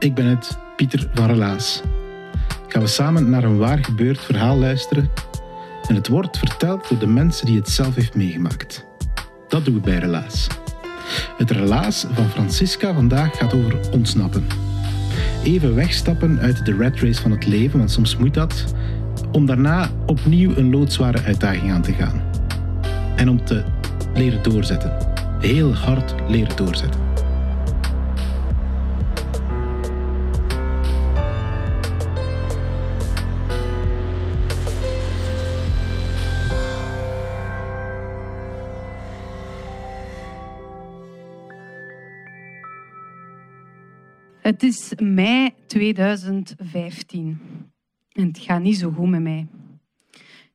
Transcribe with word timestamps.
Ik 0.00 0.14
ben 0.14 0.26
het, 0.26 0.58
Pieter 0.76 1.10
van 1.14 1.26
Relaas. 1.26 1.82
Gaan 2.68 2.82
we 2.82 2.88
samen 2.88 3.30
naar 3.30 3.44
een 3.44 3.58
waar 3.58 3.84
gebeurd 3.84 4.20
verhaal 4.20 4.56
luisteren 4.56 5.10
en 5.88 5.94
het 5.94 6.08
wordt 6.08 6.38
verteld 6.38 6.88
door 6.88 6.98
de 6.98 7.06
mensen 7.06 7.46
die 7.46 7.56
het 7.56 7.68
zelf 7.68 7.94
heeft 7.94 8.14
meegemaakt. 8.14 8.86
Dat 9.48 9.64
doen 9.64 9.74
we 9.74 9.80
bij 9.80 9.98
Relaas. 9.98 10.46
Het 11.36 11.50
relaas 11.50 12.06
van 12.12 12.28
Francisca 12.28 12.94
vandaag 12.94 13.36
gaat 13.36 13.54
over 13.54 13.78
ontsnappen. 13.92 14.46
Even 15.44 15.74
wegstappen 15.74 16.38
uit 16.38 16.64
de 16.64 16.76
rat 16.76 16.98
race 16.98 17.22
van 17.22 17.30
het 17.30 17.46
leven, 17.46 17.78
want 17.78 17.90
soms 17.90 18.16
moet 18.16 18.34
dat, 18.34 18.64
om 19.32 19.46
daarna 19.46 19.90
opnieuw 20.06 20.56
een 20.56 20.70
loodzware 20.70 21.22
uitdaging 21.22 21.72
aan 21.72 21.82
te 21.82 21.92
gaan. 21.92 22.22
En 23.16 23.28
om 23.28 23.44
te 23.44 23.64
leren 24.14 24.42
doorzetten. 24.42 24.96
Heel 25.40 25.74
hard 25.74 26.14
leren 26.28 26.56
doorzetten. 26.56 26.99
Het 44.50 44.62
is 44.62 44.92
mei 45.02 45.50
2015 45.66 47.38
en 48.12 48.26
het 48.26 48.38
gaat 48.38 48.62
niet 48.62 48.76
zo 48.76 48.90
goed 48.90 49.08
met 49.08 49.22
mij. 49.22 49.46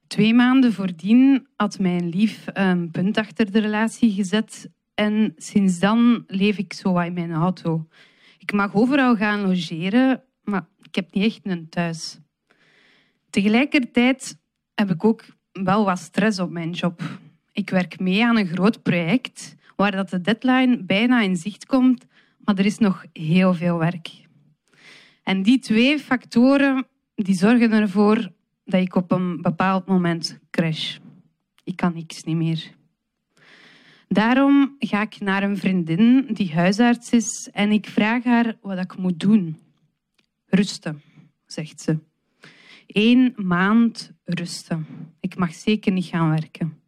Twee 0.08 0.34
maanden 0.34 0.74
voordien 0.74 1.48
had 1.56 1.80
mijn 1.80 2.10
lief 2.10 2.46
een 2.54 2.92
punt 2.92 3.18
achter 3.18 3.52
de 3.52 3.60
relatie 3.60 4.12
gezet 4.12 4.70
en 4.94 5.34
sinds 5.38 5.80
dan 5.80 6.24
leef 6.28 6.58
ik 6.58 6.74
zo 6.74 7.00
in 7.00 7.14
mijn 7.14 7.32
auto. 7.34 7.88
Ik 8.38 8.54
mag 8.54 8.74
overal 8.74 9.16
gaan 9.16 9.42
logeren, 9.42 10.24
maar 10.44 10.68
ik 10.82 10.96
heb 10.96 11.14
niet 11.14 11.24
echt 11.24 11.40
een 11.44 11.70
thuis. 11.70 12.20
Tegelijkertijd 13.30 14.40
heb 14.74 14.90
ik 14.90 15.06
ook 15.06 15.26
wel 15.52 15.86
wat 15.86 16.00
stress 16.00 16.40
op 16.40 16.50
mijn 16.50 16.72
job. 16.72 17.02
Ik 17.52 17.70
werk 17.70 18.00
mee 18.00 18.26
aan 18.26 18.38
een 18.38 18.48
groot 18.48 18.84
project 18.84 19.56
waar 19.76 19.92
dat 19.92 20.10
de 20.10 20.22
deadline 20.22 20.84
bijna 20.84 21.22
in 21.22 21.36
zicht 21.36 21.66
komt 21.66 22.06
maar 22.46 22.58
er 22.58 22.66
is 22.66 22.78
nog 22.78 23.06
heel 23.14 23.54
veel 23.54 23.78
werk. 23.78 24.28
En 25.24 25.44
die 25.44 25.60
twee 25.60 26.00
factoren 26.00 26.88
die 27.16 27.36
zorgen 27.36 27.72
ervoor 27.72 28.32
dat 28.66 28.82
ik 28.82 28.96
op 28.96 29.12
een 29.12 29.42
bepaald 29.42 29.86
moment 29.86 30.40
crash. 30.50 30.98
Ik 31.64 31.76
kan 31.76 31.94
niks 31.94 32.24
niet 32.24 32.36
meer. 32.36 32.74
Daarom 34.08 34.76
ga 34.80 35.02
ik 35.02 35.20
naar 35.20 35.44
een 35.44 35.58
vriendin 35.58 36.28
die 36.34 36.54
huisarts 36.54 37.10
is 37.12 37.50
en 37.54 37.72
ik 37.72 37.86
vraag 37.86 38.24
haar 38.24 38.58
wat 38.62 38.80
ik 38.80 38.98
moet 38.98 39.20
doen. 39.20 39.60
Rusten, 40.46 41.02
zegt 41.46 41.82
ze. 41.82 42.00
Eén 42.88 43.34
maand 43.36 44.12
rusten. 44.24 44.86
Ik 45.20 45.38
mag 45.38 45.54
zeker 45.54 45.92
niet 45.92 46.06
gaan 46.06 46.30
werken. 46.30 46.80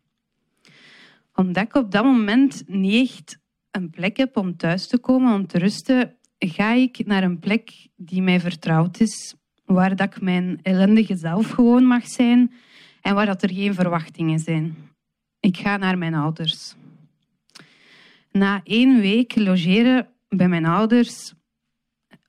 Omdat 1.33 1.63
ik 1.63 1.75
op 1.75 1.91
dat 1.91 2.03
moment 2.03 2.63
niet 2.67 3.09
echt 3.09 3.39
een 3.77 3.89
plek 3.89 4.17
heb 4.17 4.37
om 4.37 4.57
thuis 4.57 4.87
te 4.87 4.97
komen, 4.97 5.33
om 5.33 5.47
te 5.47 5.57
rusten, 5.57 6.15
ga 6.37 6.73
ik 6.73 7.05
naar 7.05 7.23
een 7.23 7.39
plek 7.39 7.87
die 7.95 8.21
mij 8.21 8.39
vertrouwd 8.39 8.99
is, 8.99 9.35
waar 9.65 9.95
dat 9.95 10.15
ik 10.15 10.21
mijn 10.21 10.59
ellendige 10.61 11.15
zelf 11.15 11.49
gewoon 11.49 11.83
mag 11.83 12.07
zijn 12.07 12.53
en 13.01 13.15
waar 13.15 13.25
dat 13.25 13.43
er 13.43 13.53
geen 13.53 13.73
verwachtingen 13.73 14.39
zijn. 14.39 14.75
Ik 15.39 15.57
ga 15.57 15.77
naar 15.77 15.97
mijn 15.97 16.13
ouders. 16.13 16.75
Na 18.31 18.61
één 18.63 18.99
week 18.99 19.35
logeren 19.35 20.07
bij 20.29 20.47
mijn 20.47 20.65
ouders 20.65 21.33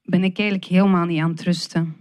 ben 0.03 0.25
ik 0.25 0.39
eigenlijk 0.39 0.71
helemaal 0.71 1.05
niet 1.05 1.21
aan 1.21 1.31
het 1.31 1.43
rusten. 1.43 1.97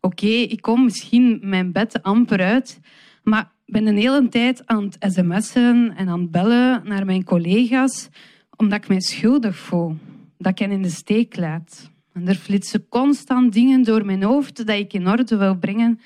Oké, 0.00 0.26
ik 0.26 0.62
kom 0.62 0.84
misschien 0.84 1.38
mijn 1.42 1.72
bed 1.72 2.02
amper 2.02 2.40
uit, 2.40 2.80
maar 3.22 3.52
ben 3.66 3.84
de 3.84 4.00
hele 4.00 4.28
tijd 4.28 4.66
aan 4.66 4.84
het 4.84 5.12
sms'en 5.12 5.94
en 5.96 6.08
aan 6.08 6.20
het 6.20 6.30
bellen 6.30 6.82
naar 6.84 7.04
mijn 7.04 7.24
collega's 7.24 8.08
omdat 8.56 8.82
ik 8.82 8.88
mij 8.88 9.00
schuldig 9.00 9.56
voel. 9.56 9.96
Dat 10.38 10.52
ik 10.52 10.58
hen 10.58 10.70
in 10.70 10.82
de 10.82 10.90
steek 10.90 11.36
laat. 11.36 11.90
En 12.12 12.28
er 12.28 12.34
flitsen 12.34 12.88
constant 12.88 13.52
dingen 13.52 13.82
door 13.82 14.04
mijn 14.04 14.22
hoofd 14.22 14.56
dat 14.56 14.76
ik 14.76 14.92
in 14.92 15.08
orde 15.08 15.36
wil 15.36 15.56
brengen. 15.58 16.00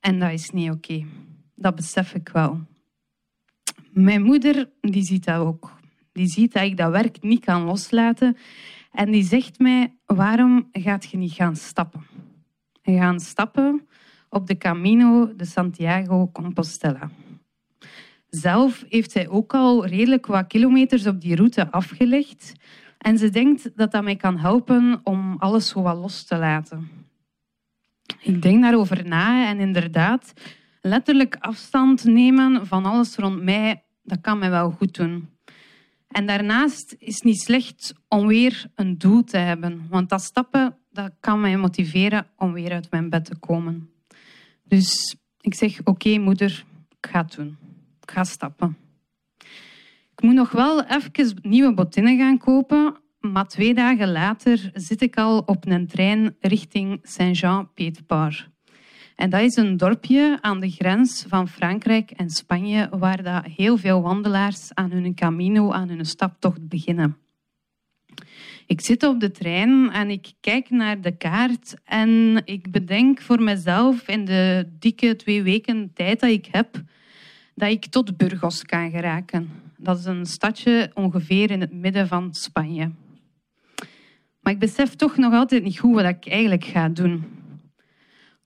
En 0.00 0.18
dat 0.18 0.30
is 0.32 0.50
niet 0.50 0.70
oké. 0.70 1.04
Dat 1.54 1.74
besef 1.74 2.14
ik 2.14 2.28
wel. 2.28 2.60
Mijn 3.90 4.22
moeder 4.22 4.70
die 4.80 5.04
ziet 5.04 5.24
dat 5.24 5.36
ook. 5.36 5.72
Die 6.12 6.26
ziet 6.26 6.52
dat 6.52 6.62
ik 6.62 6.76
dat 6.76 6.90
werk 6.90 7.22
niet 7.22 7.44
kan 7.44 7.62
loslaten. 7.62 8.36
En 8.92 9.10
die 9.10 9.24
zegt 9.24 9.58
mij, 9.58 9.94
waarom 10.06 10.68
gaat 10.72 11.10
je 11.10 11.16
niet 11.16 11.32
gaan 11.32 11.56
stappen? 11.56 12.06
En 12.82 12.98
gaan 12.98 13.20
stappen 13.20 13.86
op 14.28 14.46
de 14.46 14.56
Camino 14.56 15.34
de 15.36 15.44
Santiago 15.44 16.30
Compostela. 16.32 17.10
Zelf 18.30 18.84
heeft 18.88 19.10
zij 19.10 19.28
ook 19.28 19.54
al 19.54 19.86
redelijk 19.86 20.26
wat 20.26 20.46
kilometers 20.46 21.06
op 21.06 21.20
die 21.20 21.36
route 21.36 21.70
afgelegd. 21.70 22.52
En 22.98 23.18
ze 23.18 23.30
denkt 23.30 23.76
dat 23.76 23.92
dat 23.92 24.02
mij 24.02 24.16
kan 24.16 24.38
helpen 24.38 25.00
om 25.04 25.36
alles 25.38 25.68
zo 25.68 25.82
wat 25.82 25.96
los 25.96 26.24
te 26.24 26.36
laten. 26.36 26.88
Ik 28.20 28.42
denk 28.42 28.62
daarover 28.62 29.08
na 29.08 29.48
en 29.48 29.58
inderdaad, 29.58 30.32
letterlijk 30.80 31.36
afstand 31.40 32.04
nemen 32.04 32.66
van 32.66 32.84
alles 32.84 33.16
rond 33.16 33.42
mij, 33.42 33.82
dat 34.02 34.20
kan 34.20 34.38
mij 34.38 34.50
wel 34.50 34.70
goed 34.70 34.94
doen. 34.94 35.28
En 36.08 36.26
daarnaast 36.26 36.96
is 36.98 37.14
het 37.14 37.24
niet 37.24 37.40
slecht 37.40 37.92
om 38.08 38.26
weer 38.26 38.66
een 38.74 38.98
doel 38.98 39.24
te 39.24 39.36
hebben, 39.36 39.86
want 39.88 40.08
dat 40.08 40.22
stappen 40.22 40.76
dat 40.92 41.12
kan 41.20 41.40
mij 41.40 41.56
motiveren 41.56 42.26
om 42.36 42.52
weer 42.52 42.72
uit 42.72 42.90
mijn 42.90 43.10
bed 43.10 43.24
te 43.24 43.36
komen. 43.36 43.90
Dus 44.64 45.16
ik 45.40 45.54
zeg, 45.54 45.80
oké 45.84 46.18
moeder, 46.18 46.64
ik 47.00 47.10
ga 47.10 47.22
het 47.22 47.34
doen 47.34 47.56
ga 48.10 48.24
stappen. 48.24 48.76
Ik 50.12 50.22
moet 50.22 50.34
nog 50.34 50.50
wel 50.50 50.84
even 50.84 51.38
nieuwe 51.42 51.74
botinnen 51.74 52.18
gaan 52.18 52.38
kopen, 52.38 52.96
maar 53.20 53.46
twee 53.46 53.74
dagen 53.74 54.12
later 54.12 54.70
zit 54.74 55.02
ik 55.02 55.16
al 55.16 55.38
op 55.38 55.66
een 55.66 55.86
trein 55.86 56.36
richting 56.40 56.98
Saint-Jean-Pied-de-Port. 57.02 58.48
En 59.16 59.30
dat 59.30 59.40
is 59.40 59.56
een 59.56 59.76
dorpje 59.76 60.38
aan 60.40 60.60
de 60.60 60.70
grens 60.70 61.24
van 61.28 61.48
Frankrijk 61.48 62.10
en 62.10 62.30
Spanje, 62.30 62.88
waar 62.98 63.22
dat 63.22 63.44
heel 63.44 63.76
veel 63.76 64.02
wandelaars 64.02 64.74
aan 64.74 64.90
hun 64.90 65.14
camino, 65.14 65.72
aan 65.72 65.88
hun 65.88 66.04
staptocht 66.04 66.68
beginnen. 66.68 67.16
Ik 68.66 68.80
zit 68.80 69.02
op 69.02 69.20
de 69.20 69.30
trein 69.30 69.90
en 69.90 70.10
ik 70.10 70.32
kijk 70.40 70.70
naar 70.70 71.00
de 71.00 71.16
kaart 71.16 71.74
en 71.84 72.42
ik 72.44 72.70
bedenk 72.70 73.20
voor 73.20 73.42
mezelf 73.42 74.08
in 74.08 74.24
de 74.24 74.68
dikke 74.78 75.16
twee 75.16 75.42
weken 75.42 75.90
tijd 75.94 76.20
dat 76.20 76.30
ik 76.30 76.48
heb, 76.50 76.82
dat 77.60 77.70
ik 77.70 77.86
tot 77.86 78.16
Burgos 78.16 78.62
kan 78.62 78.90
geraken. 78.90 79.50
Dat 79.76 79.98
is 79.98 80.04
een 80.04 80.26
stadje 80.26 80.90
ongeveer 80.94 81.50
in 81.50 81.60
het 81.60 81.72
midden 81.72 82.08
van 82.08 82.34
Spanje. 82.34 82.90
Maar 84.40 84.52
ik 84.52 84.58
besef 84.58 84.94
toch 84.94 85.16
nog 85.16 85.32
altijd 85.32 85.62
niet 85.62 85.78
goed 85.78 85.94
wat 85.94 86.04
ik 86.04 86.26
eigenlijk 86.26 86.64
ga 86.64 86.88
doen. 86.88 87.24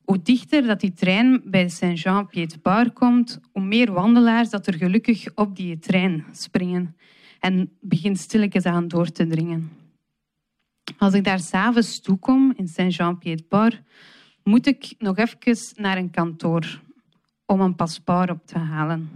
Hoe 0.04 0.22
dichter 0.22 0.66
dat 0.66 0.80
die 0.80 0.92
trein 0.92 1.42
bij 1.44 1.68
Saint-Jean-Pied-de-Port 1.68 2.92
komt, 2.92 3.40
hoe 3.52 3.62
meer 3.62 3.92
wandelaars 3.92 4.50
dat 4.50 4.66
er 4.66 4.74
gelukkig 4.74 5.26
op 5.34 5.56
die 5.56 5.78
trein 5.78 6.24
springen 6.32 6.96
en 7.40 7.70
begint 7.80 8.18
stilletjes 8.18 8.64
aan 8.64 8.88
door 8.88 9.10
te 9.10 9.26
dringen. 9.26 9.70
Als 10.98 11.14
ik 11.14 11.24
daar 11.24 11.40
s'avonds 11.40 12.00
toekom 12.00 12.52
in 12.56 12.68
Saint-Jean-Pied-de-Port, 12.68 13.82
moet 14.42 14.66
ik 14.66 14.94
nog 14.98 15.16
even 15.16 15.56
naar 15.76 15.96
een 15.96 16.10
kantoor 16.10 16.82
om 17.46 17.60
een 17.60 17.74
paspoort 17.74 18.30
op 18.30 18.46
te 18.46 18.58
halen. 18.58 19.10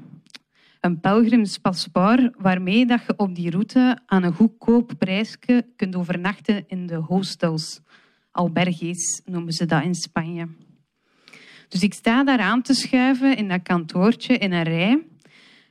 Een 0.80 1.00
pelgrimspaspoort 1.00 2.34
waarmee 2.38 2.86
dat 2.86 3.00
je 3.06 3.14
op 3.16 3.34
die 3.34 3.50
route 3.50 3.98
aan 4.06 4.22
een 4.22 4.32
goedkoop 4.32 4.92
prijsje 4.98 5.66
kunt 5.76 5.96
overnachten 5.96 6.64
in 6.66 6.86
de 6.86 6.94
hostels. 6.94 7.80
Albergues 8.30 9.22
noemen 9.24 9.52
ze 9.52 9.66
dat 9.66 9.82
in 9.82 9.94
Spanje. 9.94 10.48
Dus 11.68 11.82
ik 11.82 11.94
sta 11.94 12.24
daar 12.24 12.38
aan 12.38 12.62
te 12.62 12.74
schuiven 12.74 13.36
in 13.36 13.48
dat 13.48 13.62
kantoortje 13.62 14.38
in 14.38 14.52
een 14.52 14.62
rij. 14.62 15.06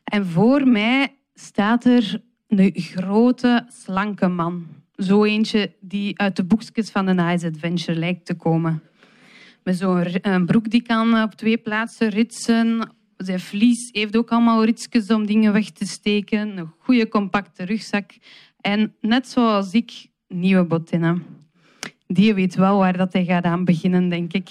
En 0.04 0.26
voor 0.26 0.68
mij 0.68 1.16
staat 1.34 1.86
er 1.86 2.22
een 2.48 2.72
grote, 2.76 3.66
slanke 3.68 4.28
man. 4.28 4.68
Zo 4.96 5.24
eentje 5.24 5.76
die 5.80 6.20
uit 6.20 6.36
de 6.36 6.44
boekjes 6.44 6.90
van 6.90 7.08
een 7.08 7.34
Ice 7.34 7.48
Adventure 7.48 8.00
lijkt 8.00 8.26
te 8.26 8.34
komen. 8.34 8.82
Met 9.68 9.78
zo'n 9.78 10.46
broek 10.46 10.70
die 10.70 10.82
kan 10.82 11.22
op 11.22 11.34
twee 11.34 11.58
plaatsen 11.58 12.10
ritsen. 12.10 12.90
Zijn 13.18 13.40
vlies 13.40 13.90
heeft 13.92 14.18
ook 14.18 14.32
allemaal 14.32 14.66
ritsjes 14.66 15.08
om 15.10 15.26
dingen 15.26 15.54
weg 15.54 15.70
te 15.70 15.86
steken. 15.86 16.58
Een 16.58 16.72
goede 16.78 17.08
compacte 17.08 17.64
rugzak. 17.64 18.12
En 18.62 18.96
net 19.02 19.28
zoals 19.28 19.72
ik, 19.72 20.08
nieuwe 20.28 20.64
botinnen. 20.64 21.24
Die 22.06 22.34
weet 22.34 22.56
wel 22.56 22.78
waar 22.78 22.98
dat 22.98 23.14
hij 23.14 23.26
gaat 23.26 23.44
aan 23.44 23.66
beginnen, 23.66 24.10
denk 24.10 24.34
ik. 24.34 24.50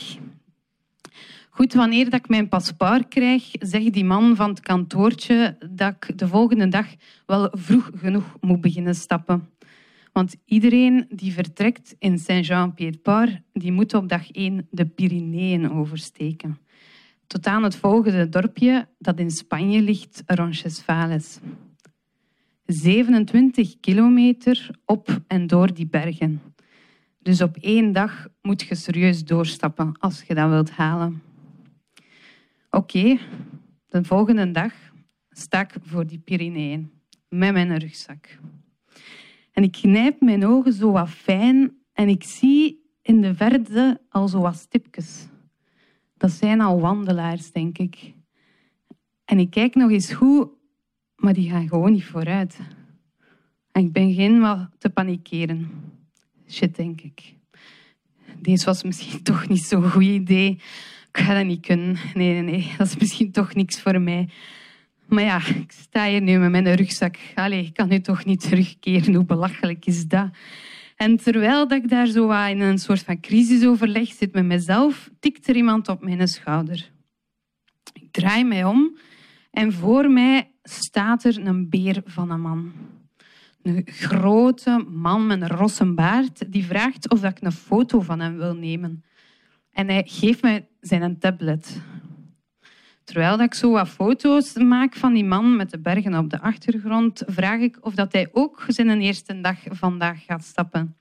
Goed, 1.50 1.74
wanneer 1.74 2.04
dat 2.04 2.20
ik 2.20 2.28
mijn 2.28 2.48
paspoort 2.48 3.08
krijg, 3.08 3.50
zegt 3.52 3.92
die 3.92 4.04
man 4.04 4.36
van 4.36 4.50
het 4.50 4.60
kantoortje 4.60 5.56
dat 5.70 5.94
ik 5.94 6.18
de 6.18 6.28
volgende 6.28 6.68
dag 6.68 6.86
wel 7.26 7.48
vroeg 7.52 7.90
genoeg 7.94 8.36
moet 8.40 8.60
beginnen 8.60 8.94
stappen. 8.94 9.48
Want 10.16 10.36
iedereen 10.44 11.06
die 11.08 11.32
vertrekt 11.32 11.94
in 11.98 12.18
Saint-Jean-Pied-Port, 12.18 13.40
die 13.52 13.72
moet 13.72 13.94
op 13.94 14.08
dag 14.08 14.30
1 14.30 14.66
de 14.70 14.86
Pyreneeën 14.86 15.70
oversteken. 15.72 16.58
Tot 17.26 17.46
aan 17.46 17.62
het 17.62 17.76
volgende 17.76 18.28
dorpje 18.28 18.88
dat 18.98 19.18
in 19.18 19.30
Spanje 19.30 19.82
ligt, 19.82 20.22
Roncesvalles. 20.26 21.38
27 22.64 23.80
kilometer 23.80 24.70
op 24.84 25.20
en 25.26 25.46
door 25.46 25.74
die 25.74 25.86
bergen. 25.86 26.42
Dus 27.18 27.42
op 27.42 27.56
één 27.56 27.92
dag 27.92 28.28
moet 28.42 28.62
je 28.62 28.74
serieus 28.74 29.24
doorstappen 29.24 29.98
als 29.98 30.22
je 30.22 30.34
dat 30.34 30.48
wilt 30.48 30.70
halen. 30.70 31.22
Oké, 32.70 33.18
de 33.86 34.04
volgende 34.04 34.50
dag 34.50 34.72
sta 35.30 35.60
ik 35.60 35.74
voor 35.82 36.06
die 36.06 36.18
Pyreneeën 36.18 36.90
met 37.28 37.52
mijn 37.52 37.78
rugzak. 37.78 38.38
En 39.56 39.62
ik 39.62 39.72
knijp 39.72 40.20
mijn 40.20 40.46
ogen 40.46 40.72
zo 40.72 40.92
wat 40.92 41.08
fijn 41.08 41.76
en 41.92 42.08
ik 42.08 42.24
zie 42.24 42.90
in 43.02 43.20
de 43.20 43.34
verte 43.34 44.00
al 44.08 44.28
zo 44.28 44.40
wat 44.40 44.56
stipjes. 44.56 45.26
Dat 46.16 46.30
zijn 46.30 46.60
al 46.60 46.80
wandelaars, 46.80 47.52
denk 47.52 47.78
ik. 47.78 48.14
En 49.24 49.38
ik 49.38 49.50
kijk 49.50 49.74
nog 49.74 49.90
eens 49.90 50.12
goed, 50.12 50.48
maar 51.16 51.32
die 51.32 51.50
gaan 51.50 51.68
gewoon 51.68 51.92
niet 51.92 52.04
vooruit. 52.04 52.58
En 53.72 53.84
ik 53.84 53.92
begin 53.92 54.40
wel 54.40 54.68
te 54.78 54.90
panikeren. 54.90 55.70
Shit, 56.48 56.76
denk 56.76 57.00
ik. 57.00 57.34
Deze 58.40 58.64
was 58.64 58.82
misschien 58.82 59.22
toch 59.32 59.48
niet 59.48 59.62
zo'n 59.62 59.90
goed 59.90 60.02
idee. 60.02 60.50
Ik 61.08 61.18
ga 61.18 61.34
dat 61.34 61.46
niet 61.46 61.66
kunnen. 61.66 61.96
Nee, 62.14 62.32
nee, 62.32 62.42
nee. 62.42 62.74
Dat 62.78 62.86
is 62.86 62.96
misschien 62.96 63.30
toch 63.30 63.54
niks 63.54 63.80
voor 63.80 64.00
mij. 64.00 64.28
Maar 65.08 65.24
ja, 65.24 65.36
ik 65.36 65.72
sta 65.72 66.06
hier 66.06 66.22
nu 66.22 66.38
met 66.38 66.50
mijn 66.50 66.74
rugzak. 66.74 67.16
Allee, 67.34 67.64
ik 67.64 67.74
kan 67.74 67.88
nu 67.88 68.00
toch 68.00 68.24
niet 68.24 68.40
terugkeren. 68.40 69.14
Hoe 69.14 69.24
belachelijk 69.24 69.86
is 69.86 70.06
dat? 70.06 70.28
En 70.96 71.16
terwijl 71.16 71.68
dat 71.68 71.78
ik 71.82 71.88
daar 71.88 72.06
zo 72.06 72.30
in 72.30 72.60
een 72.60 72.78
soort 72.78 73.02
van 73.02 73.20
crisisoverleg 73.20 74.12
zit 74.12 74.32
met 74.32 74.44
mezelf, 74.44 75.10
tikt 75.20 75.48
er 75.48 75.56
iemand 75.56 75.88
op 75.88 76.02
mijn 76.02 76.28
schouder. 76.28 76.90
Ik 77.92 78.12
draai 78.12 78.44
mij 78.44 78.64
om 78.64 78.98
en 79.50 79.72
voor 79.72 80.10
mij 80.10 80.50
staat 80.62 81.24
er 81.24 81.46
een 81.46 81.68
beer 81.68 82.02
van 82.04 82.30
een 82.30 82.40
man. 82.40 82.72
Een 83.62 83.82
grote 83.86 84.84
man 84.88 85.26
met 85.26 85.40
een 85.40 85.48
rosse 85.48 85.94
baard 85.94 86.52
die 86.52 86.64
vraagt 86.64 87.10
of 87.10 87.24
ik 87.24 87.38
een 87.40 87.52
foto 87.52 88.00
van 88.00 88.20
hem 88.20 88.36
wil 88.36 88.54
nemen. 88.54 89.04
En 89.72 89.88
hij 89.88 90.02
geeft 90.06 90.42
mij 90.42 90.68
zijn 90.80 91.18
tablet. 91.18 91.80
Terwijl 93.06 93.40
ik 93.40 93.54
zo 93.54 93.70
wat 93.70 93.88
foto's 93.88 94.54
maak 94.54 94.94
van 94.96 95.12
die 95.12 95.24
man 95.24 95.56
met 95.56 95.70
de 95.70 95.78
bergen 95.78 96.18
op 96.18 96.30
de 96.30 96.40
achtergrond, 96.40 97.22
vraag 97.26 97.60
ik 97.60 97.78
of 97.80 97.94
dat 97.94 98.12
hij 98.12 98.28
ook 98.32 98.64
zijn 98.68 99.00
eerste 99.00 99.40
dag 99.40 99.58
vandaag 99.70 100.24
gaat 100.24 100.44
stappen. 100.44 100.96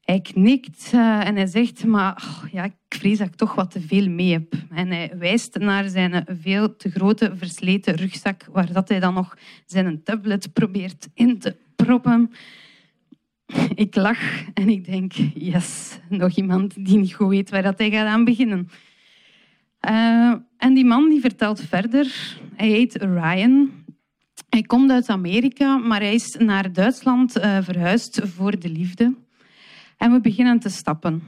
Hij 0.00 0.20
knikt 0.20 0.90
eh, 0.92 1.26
en 1.26 1.36
hij 1.36 1.46
zegt, 1.46 1.84
maar 1.84 2.22
oh, 2.24 2.52
ja, 2.52 2.64
ik 2.64 2.74
vrees 2.88 3.18
dat 3.18 3.26
ik 3.26 3.34
toch 3.34 3.54
wat 3.54 3.70
te 3.70 3.80
veel 3.80 4.08
mee 4.08 4.32
heb. 4.32 4.54
En 4.70 4.88
hij 4.88 5.12
wijst 5.18 5.58
naar 5.58 5.88
zijn 5.88 6.24
veel 6.40 6.76
te 6.76 6.90
grote 6.90 7.36
versleten 7.36 7.94
rugzak, 7.94 8.46
waar 8.52 8.72
dat 8.72 8.88
hij 8.88 9.00
dan 9.00 9.14
nog 9.14 9.36
zijn 9.66 10.02
tablet 10.02 10.52
probeert 10.52 11.08
in 11.14 11.38
te 11.38 11.56
proppen. 11.76 12.30
Ik 13.74 13.94
lach 13.94 14.44
en 14.54 14.68
ik 14.68 14.84
denk, 14.84 15.12
yes, 15.34 15.98
nog 16.08 16.36
iemand 16.36 16.84
die 16.84 16.98
niet 16.98 17.14
goed 17.14 17.28
weet 17.28 17.50
waar 17.50 17.62
dat 17.62 17.78
hij 17.78 17.90
gaat 17.90 18.06
aan 18.06 18.24
beginnen. 18.24 18.68
Uh, 19.90 20.34
en 20.56 20.74
die 20.74 20.84
man 20.84 21.08
die 21.08 21.20
vertelt 21.20 21.60
verder, 21.60 22.38
hij 22.54 22.68
heet 22.68 22.94
Ryan. 22.94 23.70
Hij 24.48 24.62
komt 24.62 24.90
uit 24.90 25.08
Amerika, 25.08 25.76
maar 25.76 26.00
hij 26.00 26.14
is 26.14 26.36
naar 26.38 26.72
Duitsland 26.72 27.38
uh, 27.38 27.58
verhuisd 27.60 28.20
voor 28.24 28.58
de 28.58 28.68
liefde. 28.68 29.14
En 29.96 30.12
we 30.12 30.20
beginnen 30.20 30.58
te 30.58 30.68
stappen. 30.68 31.22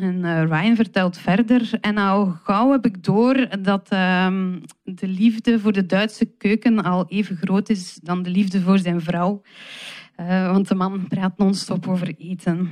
En 0.00 0.14
uh, 0.24 0.42
Ryan 0.42 0.76
vertelt 0.76 1.18
verder. 1.18 1.70
En 1.80 1.96
al 1.98 2.26
gauw 2.26 2.70
heb 2.70 2.84
ik 2.84 3.04
door 3.04 3.48
dat 3.62 3.92
uh, 3.92 4.26
de 4.82 5.08
liefde 5.08 5.60
voor 5.60 5.72
de 5.72 5.86
Duitse 5.86 6.24
keuken 6.24 6.82
al 6.82 7.06
even 7.08 7.36
groot 7.36 7.68
is 7.68 7.98
dan 8.02 8.22
de 8.22 8.30
liefde 8.30 8.60
voor 8.60 8.78
zijn 8.78 9.00
vrouw. 9.00 9.42
Want 10.26 10.68
de 10.68 10.74
man 10.74 11.08
praat 11.08 11.38
non-stop 11.38 11.88
over 11.88 12.14
eten. 12.18 12.70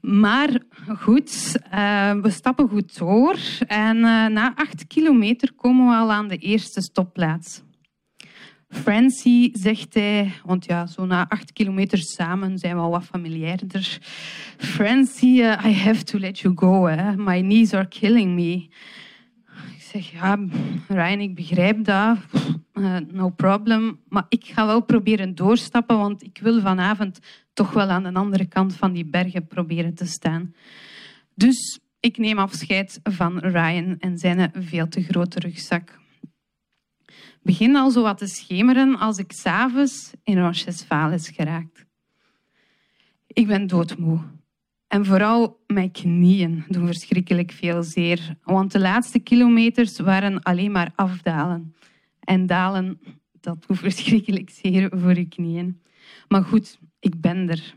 Maar 0.00 0.60
goed, 0.98 1.56
uh, 1.74 2.12
we 2.12 2.30
stappen 2.30 2.68
goed 2.68 2.98
door. 2.98 3.36
En 3.66 3.96
uh, 3.96 4.26
na 4.26 4.52
acht 4.54 4.86
kilometer 4.86 5.52
komen 5.52 5.88
we 5.88 5.94
al 5.94 6.12
aan 6.12 6.28
de 6.28 6.36
eerste 6.36 6.80
stopplaats. 6.80 7.62
Francie, 8.68 9.50
zegt 9.52 9.94
hij, 9.94 10.32
want 10.44 10.64
ja, 10.64 10.86
zo 10.86 11.06
na 11.06 11.28
acht 11.28 11.52
kilometer 11.52 11.98
samen 11.98 12.58
zijn 12.58 12.76
we 12.76 12.82
al 12.82 12.90
wat 12.90 13.04
familiairder. 13.04 13.98
Francie, 14.56 15.42
uh, 15.42 15.64
I 15.64 15.72
have 15.72 16.04
to 16.04 16.18
let 16.18 16.38
you 16.38 16.54
go. 16.56 16.86
Eh? 16.86 17.14
My 17.16 17.40
knees 17.40 17.74
are 17.74 17.88
killing 17.88 18.34
me. 18.34 18.68
Zeg, 19.90 20.10
ja, 20.10 20.38
Ryan, 20.88 21.20
ik 21.20 21.34
begrijp 21.34 21.84
dat. 21.84 22.18
Uh, 22.74 22.96
no 22.96 23.28
problem. 23.28 24.00
Maar 24.08 24.26
ik 24.28 24.44
ga 24.44 24.66
wel 24.66 24.82
proberen 24.82 25.34
doorstappen, 25.34 25.98
want 25.98 26.22
ik 26.22 26.38
wil 26.42 26.60
vanavond 26.60 27.18
toch 27.52 27.72
wel 27.72 27.88
aan 27.88 28.02
de 28.02 28.12
andere 28.12 28.46
kant 28.46 28.76
van 28.76 28.92
die 28.92 29.04
bergen 29.04 29.46
proberen 29.46 29.94
te 29.94 30.06
staan. 30.06 30.54
Dus 31.34 31.80
ik 32.00 32.18
neem 32.18 32.38
afscheid 32.38 33.00
van 33.02 33.38
Ryan 33.38 33.96
en 33.98 34.18
zijn 34.18 34.50
veel 34.54 34.88
te 34.88 35.02
grote 35.02 35.38
rugzak. 35.38 35.98
Begin 37.42 37.76
al 37.76 37.90
zo 37.90 38.02
wat 38.02 38.18
te 38.18 38.26
schemeren 38.26 38.98
als 38.98 39.18
ik 39.18 39.32
s'avonds 39.32 40.10
in 40.22 40.38
Roncesvalles 40.38 41.28
geraakt. 41.28 41.86
Ik 43.26 43.46
ben 43.46 43.66
doodmoe. 43.66 44.20
En 44.90 45.04
vooral 45.04 45.60
mijn 45.66 45.90
knieën 45.90 46.64
doen 46.68 46.86
verschrikkelijk 46.86 47.52
veel 47.52 47.82
zeer. 47.82 48.36
Want 48.42 48.72
de 48.72 48.78
laatste 48.80 49.18
kilometers 49.18 49.98
waren 49.98 50.42
alleen 50.42 50.72
maar 50.72 50.92
afdalen. 50.94 51.74
En 52.20 52.46
dalen, 52.46 53.00
dat 53.40 53.64
doet 53.66 53.78
verschrikkelijk 53.78 54.50
zeer 54.50 54.90
voor 54.94 55.14
je 55.14 55.28
knieën. 55.28 55.80
Maar 56.28 56.42
goed, 56.42 56.78
ik 57.00 57.20
ben 57.20 57.48
er. 57.48 57.74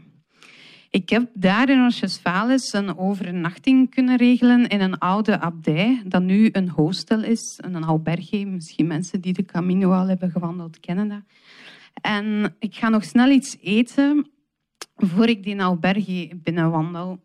Ik 0.89 1.09
heb 1.09 1.29
daar 1.33 1.69
in 1.69 1.79
Roncesvalles 1.79 2.73
een 2.73 2.97
overnachting 2.97 3.89
kunnen 3.89 4.17
regelen 4.17 4.67
in 4.67 4.81
een 4.81 4.97
oude 4.97 5.39
abdij, 5.39 6.01
dat 6.05 6.21
nu 6.21 6.49
een 6.51 6.69
hostel 6.69 7.23
is, 7.23 7.59
een 7.61 7.83
alberge. 7.83 8.45
Misschien 8.45 8.87
mensen 8.87 9.21
die 9.21 9.33
de 9.33 9.45
Camino 9.45 9.91
al 9.91 10.07
hebben 10.07 10.31
gewandeld 10.31 10.79
kennen 10.79 11.07
dat. 11.07 11.21
En 12.01 12.55
ik 12.59 12.75
ga 12.75 12.89
nog 12.89 13.03
snel 13.03 13.29
iets 13.29 13.57
eten 13.61 14.27
voor 15.07 15.27
ik 15.27 15.43
die 15.43 15.61
alberge 15.61 16.29
binnenwandel. 16.43 17.23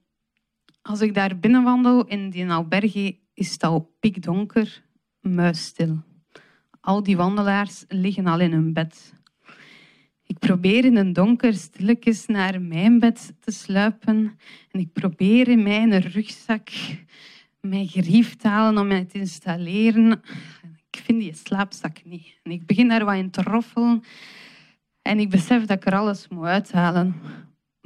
Als 0.83 1.01
ik 1.01 1.15
daar 1.15 1.39
binnenwandel 1.39 2.07
in 2.07 2.31
die 2.31 2.51
alberge, 2.51 3.19
is 3.35 3.53
het 3.53 3.63
al 3.63 3.97
pikdonker, 4.01 4.83
muisstil. 5.21 6.03
Al 6.81 7.03
die 7.03 7.17
wandelaars 7.17 7.85
liggen 7.89 8.27
al 8.27 8.41
in 8.41 8.53
hun 8.53 8.73
bed. 8.73 9.13
Ik 10.27 10.39
probeer 10.39 10.85
in 10.85 10.97
een 10.97 11.13
donker 11.13 11.55
stilletjes 11.55 12.27
naar 12.27 12.61
mijn 12.61 12.99
bed 12.99 13.35
te 13.41 13.51
sluipen 13.51 14.39
en 14.71 14.81
ik 14.81 14.93
probeer 14.93 15.49
in 15.49 15.63
mijn 15.63 16.01
rugzak 16.01 16.69
mijn 17.61 17.89
gerief 17.89 18.37
te 18.37 18.49
halen 18.49 18.81
om 18.81 18.87
mij 18.87 19.05
te 19.05 19.19
installeren. 19.19 20.23
Ik 20.91 21.03
vind 21.05 21.21
die 21.21 21.35
slaapzak 21.35 22.05
niet. 22.05 22.39
En 22.43 22.51
ik 22.51 22.67
begin 22.67 22.89
daar 22.89 23.05
wat 23.05 23.15
in 23.15 23.31
te 23.31 23.43
roffelen 23.43 24.03
en 25.03 25.19
ik 25.19 25.31
besef 25.31 25.65
dat 25.65 25.77
ik 25.77 25.87
er 25.87 25.99
alles 25.99 26.29
moet 26.29 26.45
uithalen. 26.45 27.15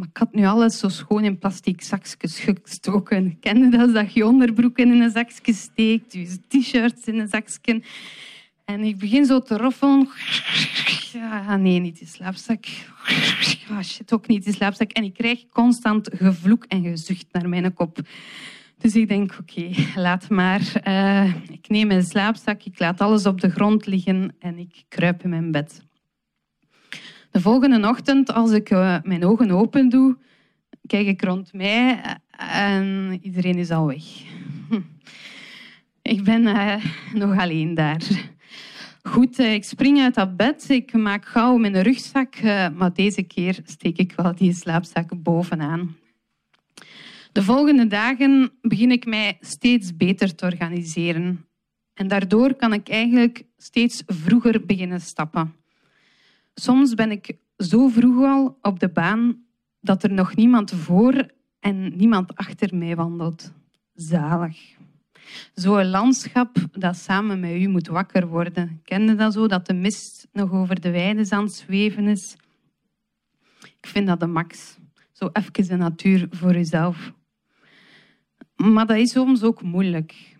Ik 0.03 0.17
had 0.17 0.35
nu 0.35 0.45
alles 0.45 0.79
zo 0.79 0.89
schoon 0.89 1.25
in 1.25 1.39
plastic 1.39 1.83
zakjes 1.83 2.41
gestoken. 2.41 3.37
Kende 3.41 3.77
dat, 3.77 3.95
dat 3.95 4.13
je 4.13 4.27
onderbroeken 4.27 4.93
in 4.93 5.01
een 5.01 5.11
zakje 5.11 5.55
steekt, 5.55 6.13
je 6.13 6.39
t-shirts 6.49 7.05
in 7.05 7.19
een 7.19 7.29
zakje. 7.29 7.83
En 8.65 8.81
ik 8.85 8.99
begin 8.99 9.25
zo 9.25 9.39
te 9.39 9.57
roffelen. 9.57 10.09
Ja, 11.13 11.57
nee, 11.57 11.79
niet 11.79 11.99
die 11.99 12.09
slaapzak. 12.09 12.65
Oh, 13.71 13.83
shit, 13.83 14.13
ook 14.13 14.27
niet 14.27 14.45
die 14.45 14.55
slaapzak. 14.55 14.91
En 14.91 15.05
ik 15.05 15.15
krijg 15.15 15.49
constant 15.49 16.11
gevloek 16.15 16.65
en 16.65 16.83
gezucht 16.83 17.27
naar 17.33 17.49
mijn 17.49 17.75
kop. 17.75 17.99
Dus 18.79 18.95
ik 18.95 19.09
denk, 19.09 19.39
oké, 19.41 19.71
laat 19.97 20.29
maar. 20.29 20.73
Uh, 20.89 21.35
ik 21.51 21.69
neem 21.69 21.87
mijn 21.87 22.05
slaapzak, 22.05 22.63
ik 22.63 22.79
laat 22.79 23.01
alles 23.01 23.27
op 23.27 23.41
de 23.41 23.51
grond 23.51 23.87
liggen 23.87 24.35
en 24.39 24.59
ik 24.59 24.85
kruip 24.89 25.23
in 25.23 25.31
mijn 25.31 25.51
bed. 25.51 25.83
De 27.33 27.41
volgende 27.41 27.89
ochtend, 27.89 28.33
als 28.33 28.51
ik 28.51 28.71
uh, 28.71 28.97
mijn 29.03 29.25
ogen 29.25 29.51
open 29.51 29.89
doe, 29.89 30.17
kijk 30.87 31.07
ik 31.07 31.25
rond 31.25 31.53
mij 31.53 32.01
en 32.37 33.19
iedereen 33.23 33.59
is 33.59 33.71
al 33.71 33.87
weg. 33.87 34.05
Ik 36.03 36.25
ben 36.25 36.43
uh, 36.43 36.85
nog 37.15 37.39
alleen 37.39 37.75
daar. 37.75 38.03
Goed, 39.03 39.39
ik 39.39 39.65
spring 39.65 40.01
uit 40.01 40.15
dat 40.15 40.37
bed, 40.37 40.69
ik 40.69 40.93
maak 40.93 41.27
gauw 41.27 41.57
mijn 41.57 41.83
rugzak, 41.83 42.43
maar 42.75 42.93
deze 42.93 43.23
keer 43.23 43.61
steek 43.65 43.99
ik 43.99 44.13
wel 44.17 44.35
die 44.35 44.53
slaapzak 44.53 45.23
bovenaan. 45.23 45.97
De 47.33 47.43
volgende 47.43 47.87
dagen 47.87 48.53
begin 48.61 48.91
ik 48.91 49.07
mij 49.07 49.37
steeds 49.41 49.97
beter 49.97 50.35
te 50.35 50.45
organiseren. 50.45 51.47
En 51.95 52.09
daardoor 52.09 52.55
kan 52.55 52.73
ik 52.73 52.89
eigenlijk 52.89 53.43
steeds 53.57 54.03
vroeger 54.07 54.67
beginnen 54.67 55.01
stappen. 55.01 55.62
Soms 56.55 56.95
ben 56.95 57.11
ik 57.11 57.37
zo 57.57 57.89
vroeg 57.89 58.25
al 58.25 58.59
op 58.61 58.81
de 58.81 58.89
baan 58.89 59.45
dat 59.81 60.03
er 60.03 60.13
nog 60.13 60.35
niemand 60.37 60.71
voor 60.71 61.27
en 61.61 61.97
niemand 61.97 62.37
achter 62.37 62.77
mij 62.77 62.97
wandelt. 62.97 63.53
Zalig. 63.95 64.77
Zo'n 65.55 65.87
landschap 65.87 66.57
dat 66.73 66.97
samen 66.97 67.41
met 67.41 67.61
u 67.61 67.69
moet 67.69 67.87
wakker 67.87 68.27
worden. 68.27 68.81
Kende 68.85 69.15
dat 69.15 69.33
zo, 69.33 69.47
dat 69.47 69.67
de 69.67 69.75
mist 69.75 70.29
nog 70.33 70.53
over 70.53 70.81
de 70.81 70.91
weiden 70.91 71.33
aan 71.33 71.45
het 71.45 71.53
zweven 71.53 72.07
is? 72.07 72.37
Ik 73.63 73.87
vind 73.87 74.07
dat 74.07 74.21
de 74.21 74.27
max. 74.27 74.77
Zo 75.13 75.31
even 75.33 75.69
de 75.69 75.77
natuur 75.77 76.27
voor 76.31 76.57
uzelf. 76.57 77.13
Maar 78.57 78.87
dat 78.87 78.97
is 78.97 79.11
soms 79.11 79.43
ook 79.43 79.63
moeilijk. 79.63 80.37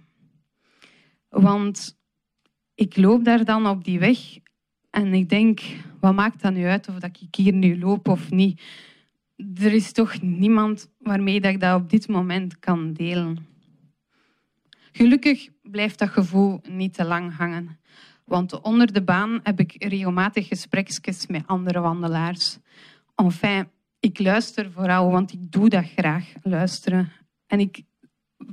Want 1.29 1.99
ik 2.75 2.97
loop 2.97 3.25
daar 3.25 3.45
dan 3.45 3.67
op 3.67 3.85
die 3.85 3.99
weg 3.99 4.19
en 4.91 5.15
ik 5.15 5.29
denk, 5.29 5.61
wat 6.03 6.15
maakt 6.15 6.43
dat 6.43 6.53
nu 6.53 6.67
uit 6.67 6.89
of 6.89 6.99
dat 6.99 7.19
ik 7.21 7.35
hier 7.35 7.53
nu 7.53 7.79
loop 7.79 8.09
of 8.09 8.31
niet? 8.31 8.63
Er 9.37 9.73
is 9.73 9.93
toch 9.93 10.23
niemand 10.23 10.91
waarmee 10.99 11.41
dat 11.41 11.53
ik 11.53 11.61
dat 11.61 11.81
op 11.81 11.91
dit 11.91 12.09
moment 12.09 12.59
kan 12.59 12.93
delen. 12.93 13.47
Gelukkig 14.93 15.49
blijft 15.63 15.99
dat 15.99 16.09
gevoel 16.09 16.61
niet 16.69 16.95
te 16.95 17.05
lang 17.05 17.37
hangen. 17.37 17.79
Want 18.25 18.61
onder 18.61 18.93
de 18.93 19.03
baan 19.03 19.41
heb 19.43 19.61
ik 19.61 19.75
regelmatig 19.79 20.49
gesprekjes 20.49 21.27
met 21.27 21.47
andere 21.47 21.81
wandelaars. 21.81 22.59
Enfin, 23.15 23.69
ik 24.01 24.19
luister 24.19 24.71
vooral, 24.71 25.11
want 25.11 25.33
ik 25.33 25.53
doe 25.53 25.69
dat 25.69 25.85
graag, 25.97 26.33
luisteren. 26.43 27.13
En 27.47 27.61
ik 27.61 27.83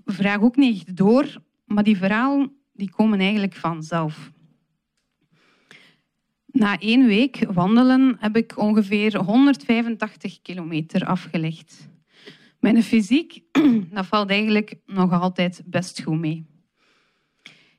vraag 0.06 0.42
ook 0.42 0.56
niet 0.56 0.98
door, 0.98 1.42
maar 1.66 1.84
die 1.84 1.98
verhalen 1.98 2.52
die 2.74 2.90
komen 2.90 3.20
eigenlijk 3.20 3.54
vanzelf. 3.54 4.32
Na 6.60 6.78
één 6.78 7.06
week 7.06 7.46
wandelen 7.52 8.16
heb 8.20 8.36
ik 8.36 8.58
ongeveer 8.58 9.18
185 9.18 10.42
kilometer 10.42 11.06
afgelegd. 11.06 11.90
Mijn 12.60 12.84
fysiek 12.84 13.42
dat 13.94 14.06
valt 14.06 14.30
eigenlijk 14.30 14.76
nog 14.86 15.12
altijd 15.12 15.62
best 15.66 16.02
goed 16.02 16.20
mee. 16.20 16.46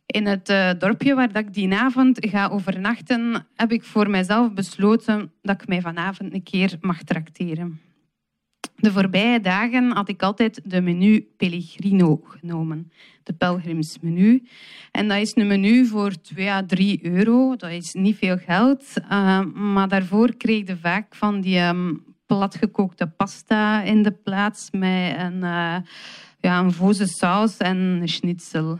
In 0.06 0.26
het 0.26 0.50
uh, 0.50 0.70
dorpje 0.78 1.14
waar 1.14 1.36
ik 1.36 1.54
die 1.54 1.74
avond 1.74 2.26
ga 2.30 2.48
overnachten, 2.48 3.46
heb 3.54 3.72
ik 3.72 3.84
voor 3.84 4.10
mijzelf 4.10 4.52
besloten 4.52 5.32
dat 5.42 5.62
ik 5.62 5.68
mij 5.68 5.80
vanavond 5.80 6.34
een 6.34 6.42
keer 6.42 6.76
mag 6.80 7.02
trakteren. 7.02 7.80
De 8.80 8.92
voorbije 8.92 9.40
dagen 9.40 9.90
had 9.90 10.08
ik 10.08 10.22
altijd 10.22 10.60
de 10.64 10.80
menu 10.80 11.28
Pellegrino 11.36 12.20
genomen, 12.24 12.90
de 13.22 13.32
pelgrimsmenu. 13.32 14.42
En 14.90 15.08
dat 15.08 15.18
is 15.18 15.34
een 15.34 15.46
menu 15.46 15.86
voor 15.86 16.20
2 16.20 16.50
à 16.50 16.66
3 16.66 17.04
euro. 17.04 17.56
Dat 17.56 17.70
is 17.70 17.92
niet 17.92 18.16
veel 18.16 18.36
geld, 18.38 18.84
uh, 19.10 19.40
maar 19.44 19.88
daarvoor 19.88 20.34
kreeg 20.36 20.66
je 20.66 20.76
vaak 20.76 21.14
van 21.14 21.40
die 21.40 21.60
um, 21.60 22.04
platgekookte 22.26 23.06
pasta 23.06 23.82
in 23.82 24.02
de 24.02 24.12
plaats 24.12 24.70
met 24.70 25.16
een, 25.18 25.42
uh, 25.42 25.76
ja, 26.40 26.58
een 26.58 26.72
voze 26.72 27.06
saus 27.06 27.56
en 27.56 27.76
een 27.76 28.08
schnitzel. 28.08 28.78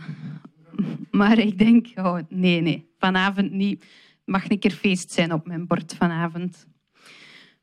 Maar 1.11 1.39
ik 1.39 1.59
denk, 1.59 1.87
oh, 1.95 2.19
nee, 2.29 2.61
nee, 2.61 2.89
vanavond 2.99 3.51
niet. 3.51 3.85
Mag 4.25 4.51
een 4.51 4.59
keer 4.59 4.71
feest 4.71 5.13
zijn 5.13 5.33
op 5.33 5.47
mijn 5.47 5.67
bord 5.67 5.95
vanavond. 5.99 6.69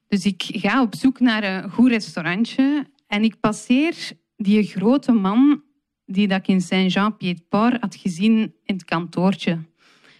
Dus 0.08 0.26
ik 0.26 0.44
ga 0.48 0.82
op 0.82 0.96
zoek 0.96 1.20
naar 1.20 1.44
een 1.44 1.72
goed 1.72 1.90
restaurantje 1.90 2.86
en 3.08 3.24
ik 3.24 3.40
passeer 3.40 3.96
die 4.36 4.64
grote 4.64 5.12
man 5.12 5.64
die 6.06 6.28
dat 6.28 6.40
ik 6.40 6.48
in 6.48 6.62
Saint-Jean-Pied-Port 6.62 7.82
had 7.82 7.96
gezien 7.96 8.38
in 8.64 8.76
het 8.76 8.86
kantoortje, 8.86 9.60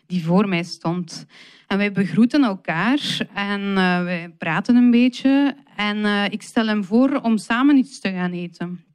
die 0.06 0.26
voor 0.26 0.48
mij 0.48 0.64
stond. 0.64 1.26
En 1.68 1.78
wij 1.78 1.92
begroeten 1.92 2.44
elkaar 2.44 3.28
en 3.34 3.62
uh, 3.62 4.04
wij 4.04 4.30
praten 4.38 4.76
een 4.76 4.92
beetje. 4.92 5.56
En 5.76 5.98
uh, 5.98 6.26
ik 6.26 6.42
stel 6.42 6.68
hem 6.68 6.84
voor 6.84 7.20
om 7.22 7.38
samen 7.38 7.78
iets 7.78 8.00
te 8.00 8.12
gaan 8.12 8.32
eten. 8.32 8.86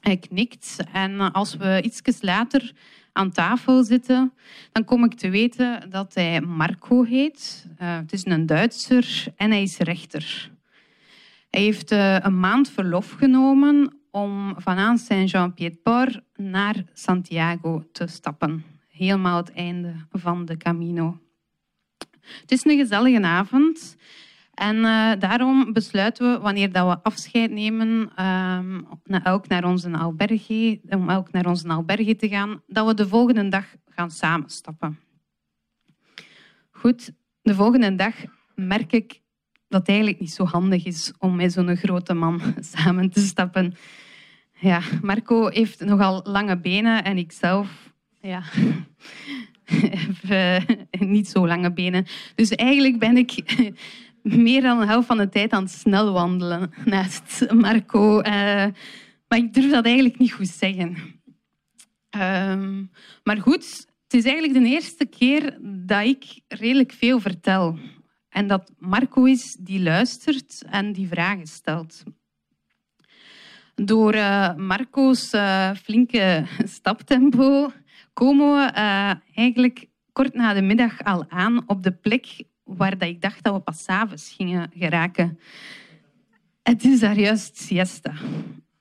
Hij 0.00 0.16
knikt 0.16 0.76
en 0.92 1.32
als 1.32 1.56
we 1.56 1.80
iets 1.82 2.22
later 2.22 2.72
aan 3.12 3.30
tafel 3.30 3.84
zitten, 3.84 4.32
dan 4.72 4.84
kom 4.84 5.04
ik 5.04 5.14
te 5.14 5.28
weten 5.28 5.90
dat 5.90 6.14
hij 6.14 6.40
Marco 6.40 7.04
heet. 7.04 7.66
Uh, 7.82 7.96
het 7.96 8.12
is 8.12 8.24
een 8.24 8.46
Duitser 8.46 9.24
en 9.36 9.50
hij 9.50 9.62
is 9.62 9.78
rechter. 9.78 10.50
Hij 11.50 11.62
heeft 11.62 11.92
uh, 11.92 12.18
een 12.18 12.40
maand 12.40 12.70
verlof 12.70 13.10
genomen 13.10 13.92
om 14.10 14.54
vanaan 14.56 14.98
Saint-Jean-Pied-Port 14.98 16.20
naar 16.36 16.84
Santiago 16.92 17.84
te 17.92 18.06
stappen. 18.06 18.64
Helemaal 18.88 19.36
het 19.36 19.52
einde 19.52 19.94
van 20.12 20.44
de 20.44 20.56
Camino. 20.56 21.18
Het 22.40 22.52
is 22.52 22.64
een 22.64 22.78
gezellige 22.78 23.22
avond. 23.22 23.96
En 24.58 24.76
uh, 24.76 25.12
daarom 25.18 25.72
besluiten 25.72 26.32
we, 26.32 26.38
wanneer 26.38 26.72
dat 26.72 26.88
we 26.88 27.02
afscheid 27.02 27.50
nemen, 27.50 28.10
um, 28.24 28.86
elk 29.24 29.48
naar 29.48 29.64
onze 29.64 29.90
alberge, 29.90 30.80
om 30.88 31.10
elk 31.10 31.32
naar 31.32 31.46
onze 31.46 31.68
alberge 31.68 32.16
te 32.16 32.28
gaan, 32.28 32.62
dat 32.66 32.86
we 32.86 32.94
de 32.94 33.08
volgende 33.08 33.48
dag 33.48 33.64
gaan 33.88 34.10
samenstappen. 34.10 34.98
Goed, 36.70 37.12
de 37.42 37.54
volgende 37.54 37.94
dag 37.94 38.14
merk 38.54 38.92
ik 38.92 39.20
dat 39.68 39.80
het 39.80 39.88
eigenlijk 39.88 40.20
niet 40.20 40.32
zo 40.32 40.44
handig 40.44 40.84
is 40.84 41.12
om 41.18 41.36
met 41.36 41.52
zo'n 41.52 41.76
grote 41.76 42.14
man 42.14 42.40
samen 42.74 43.10
te 43.10 43.20
stappen. 43.20 43.74
Ja, 44.52 44.80
Marco 45.02 45.48
heeft 45.48 45.84
nogal 45.84 46.20
lange 46.24 46.58
benen 46.58 47.04
en 47.04 47.18
ik 47.18 47.32
zelf 47.32 47.92
ja, 48.20 48.42
heb 50.90 51.00
niet 51.00 51.28
zo 51.28 51.46
lange 51.46 51.72
benen. 51.72 52.06
Dus 52.34 52.50
eigenlijk 52.50 52.98
ben 52.98 53.16
ik 53.16 53.32
meer 54.36 54.62
dan 54.62 54.80
de 54.80 54.86
helft 54.86 55.06
van 55.06 55.16
de 55.16 55.28
tijd 55.28 55.52
aan 55.52 55.62
het 55.62 55.72
snel 55.72 56.12
wandelen 56.12 56.70
naast 56.84 57.52
Marco. 57.52 58.18
Uh, 58.18 58.24
maar 59.28 59.38
ik 59.38 59.54
durf 59.54 59.70
dat 59.70 59.84
eigenlijk 59.84 60.18
niet 60.18 60.32
goed 60.32 60.48
zeggen. 60.48 60.96
Uh, 62.16 62.82
maar 63.22 63.36
goed, 63.36 63.86
het 64.02 64.14
is 64.14 64.24
eigenlijk 64.24 64.64
de 64.64 64.70
eerste 64.70 65.06
keer 65.06 65.58
dat 65.62 66.04
ik 66.04 66.40
redelijk 66.48 66.92
veel 66.92 67.20
vertel. 67.20 67.78
En 68.28 68.46
dat 68.46 68.72
Marco 68.78 69.24
is 69.24 69.56
die 69.60 69.82
luistert 69.82 70.62
en 70.70 70.92
die 70.92 71.08
vragen 71.08 71.46
stelt. 71.46 72.02
Door 73.74 74.14
uh, 74.14 74.54
Marco's 74.54 75.32
uh, 75.34 75.74
flinke 75.74 76.46
staptempo 76.64 77.72
komen 78.12 78.54
we 78.54 78.70
eigenlijk 79.34 79.86
kort 80.12 80.34
na 80.34 80.54
de 80.54 80.62
middag 80.62 81.02
al 81.02 81.24
aan 81.28 81.68
op 81.68 81.82
de 81.82 81.92
plek 81.92 82.26
waar 82.68 82.98
dat 82.98 83.08
ik 83.08 83.20
dacht 83.20 83.42
dat 83.42 83.54
we 83.54 83.60
pas 83.60 83.82
s'avonds 83.82 84.34
gingen 84.36 84.70
geraken. 84.74 85.38
Het 86.62 86.84
is 86.84 87.00
daar 87.00 87.18
juist 87.18 87.56
siesta. 87.56 88.14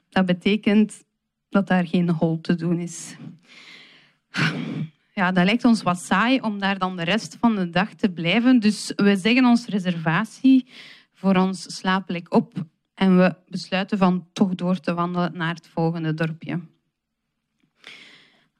Dat 0.10 0.26
betekent 0.26 1.04
dat 1.50 1.68
daar 1.68 1.88
geen 1.88 2.10
hol 2.10 2.42
te 2.42 2.56
doen 2.56 2.80
is. 2.80 3.16
Ja, 5.14 5.32
dat 5.32 5.46
lijkt 5.46 5.66
ons 5.66 5.84
wat 5.84 6.00
saai 6.00 6.40
om 6.40 6.60
daar 6.60 6.78
dan 6.78 6.96
de 6.96 7.04
rest 7.04 7.38
van 7.40 7.56
de 7.56 7.70
dag 7.70 7.94
te 7.94 8.10
blijven. 8.10 8.60
Dus 8.60 8.94
we 8.96 9.16
zeggen 9.16 9.46
ons 9.46 9.66
reservatie 9.66 10.68
voor 11.14 11.36
ons 11.36 11.76
slaapplek 11.78 12.34
op 12.34 12.54
en 12.94 13.18
we 13.18 13.36
besluiten 13.48 13.98
van 13.98 14.28
toch 14.34 14.56
door 14.56 14.80
te 14.80 14.94
wandelen 14.94 15.38
naar 15.38 15.54
het 15.54 15.68
volgende 15.68 16.14
dorpje. 16.14 16.62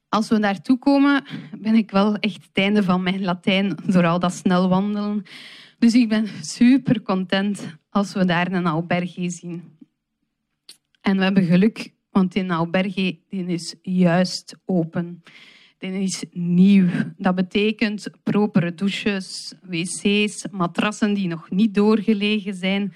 Als 0.10 0.30
we 0.30 0.40
daartoe 0.40 0.80
komen, 0.80 1.24
ben 1.60 1.76
ik 1.76 1.92
wel 1.92 2.16
echt 2.16 2.44
het 2.44 2.58
einde 2.58 2.84
van 2.84 3.04
mijn 3.04 3.24
Latijn 3.24 3.78
door 3.86 4.06
al 4.06 4.20
dat 4.20 4.34
snel 4.34 4.70
wandelen. 4.70 5.24
Dus 5.80 5.94
ik 5.94 6.10
ben 6.10 6.28
super 6.42 7.02
content 7.02 7.78
als 7.90 8.14
we 8.14 8.26
daar 8.26 8.52
een 8.52 8.66
alberge 8.66 9.30
zien. 9.30 9.64
En 11.02 11.18
we 11.18 11.24
hebben 11.24 11.44
geluk, 11.44 11.94
want 12.10 12.32
die 12.32 12.52
alberge 12.52 13.20
die 13.30 13.46
is 13.46 13.76
juist 13.82 14.56
open. 14.66 15.24
Die 15.78 16.02
is 16.02 16.24
nieuw. 16.32 16.88
Dat 17.18 17.36
betekent 17.36 18.10
propere 18.24 18.74
douches, 18.74 19.54
wc's, 19.62 20.46
matrassen 20.52 21.14
die 21.14 21.28
nog 21.28 21.50
niet 21.50 21.74
doorgelegen 21.74 22.54
zijn. 22.54 22.94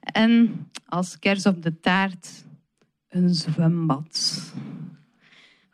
En 0.00 0.66
als 0.86 1.18
kers 1.18 1.46
op 1.46 1.62
de 1.62 1.80
taart, 1.80 2.44
een 3.08 3.34
zwembad. 3.34 4.42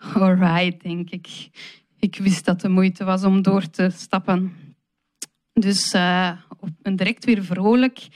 Alright, 0.01 0.83
denk 0.83 1.11
ik. 1.11 1.51
Ik 1.99 2.17
wist 2.17 2.45
dat 2.45 2.61
de 2.61 2.69
moeite 2.69 3.05
was 3.05 3.25
om 3.25 3.43
door 3.43 3.71
te 3.71 3.91
stappen. 3.91 4.53
Dus 5.53 5.95
uh, 5.95 6.33
direct 6.83 7.25
weer 7.25 7.45
vrolijk 7.45 8.09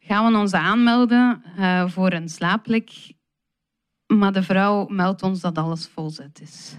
gaan 0.00 0.32
we 0.32 0.38
ons 0.38 0.52
aanmelden 0.52 1.42
uh, 1.58 1.88
voor 1.88 2.12
een 2.12 2.28
slaapplek. 2.28 2.90
Maar 4.06 4.32
de 4.32 4.42
vrouw 4.42 4.86
meldt 4.86 5.22
ons 5.22 5.40
dat 5.40 5.58
alles 5.58 5.88
volzet 5.94 6.40
is. 6.42 6.76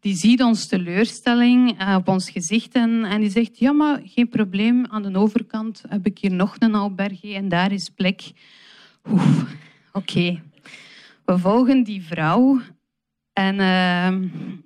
Die 0.00 0.16
ziet 0.16 0.42
ons 0.42 0.66
teleurstelling 0.66 1.80
uh, 1.80 1.94
op 1.98 2.08
ons 2.08 2.30
gezicht 2.30 2.74
en, 2.74 3.04
en, 3.04 3.20
die 3.20 3.30
zegt: 3.30 3.58
Ja, 3.58 3.72
maar 3.72 4.00
geen 4.04 4.28
probleem. 4.28 4.86
Aan 4.86 5.02
de 5.02 5.18
overkant 5.18 5.82
heb 5.88 6.06
ik 6.06 6.18
hier 6.18 6.32
nog 6.32 6.56
een 6.58 6.74
alberge 6.74 7.34
en 7.34 7.48
daar 7.48 7.72
is 7.72 7.88
plek. 7.88 8.32
Oeh, 9.10 9.42
oké. 9.92 10.42
We 11.24 11.38
volgen 11.38 11.82
die 11.82 12.02
vrouw 12.02 12.60
en 13.38 13.56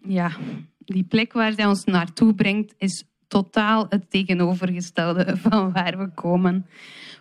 ja, 0.06 0.30
die 0.78 1.04
plek 1.04 1.32
waar 1.32 1.52
zij 1.52 1.66
ons 1.66 1.84
naartoe 1.84 2.34
brengt 2.34 2.74
is 2.78 3.04
totaal 3.32 3.86
het 3.88 4.10
tegenovergestelde 4.10 5.36
van 5.44 5.72
waar 5.72 5.98
we 5.98 6.08
komen. 6.14 6.66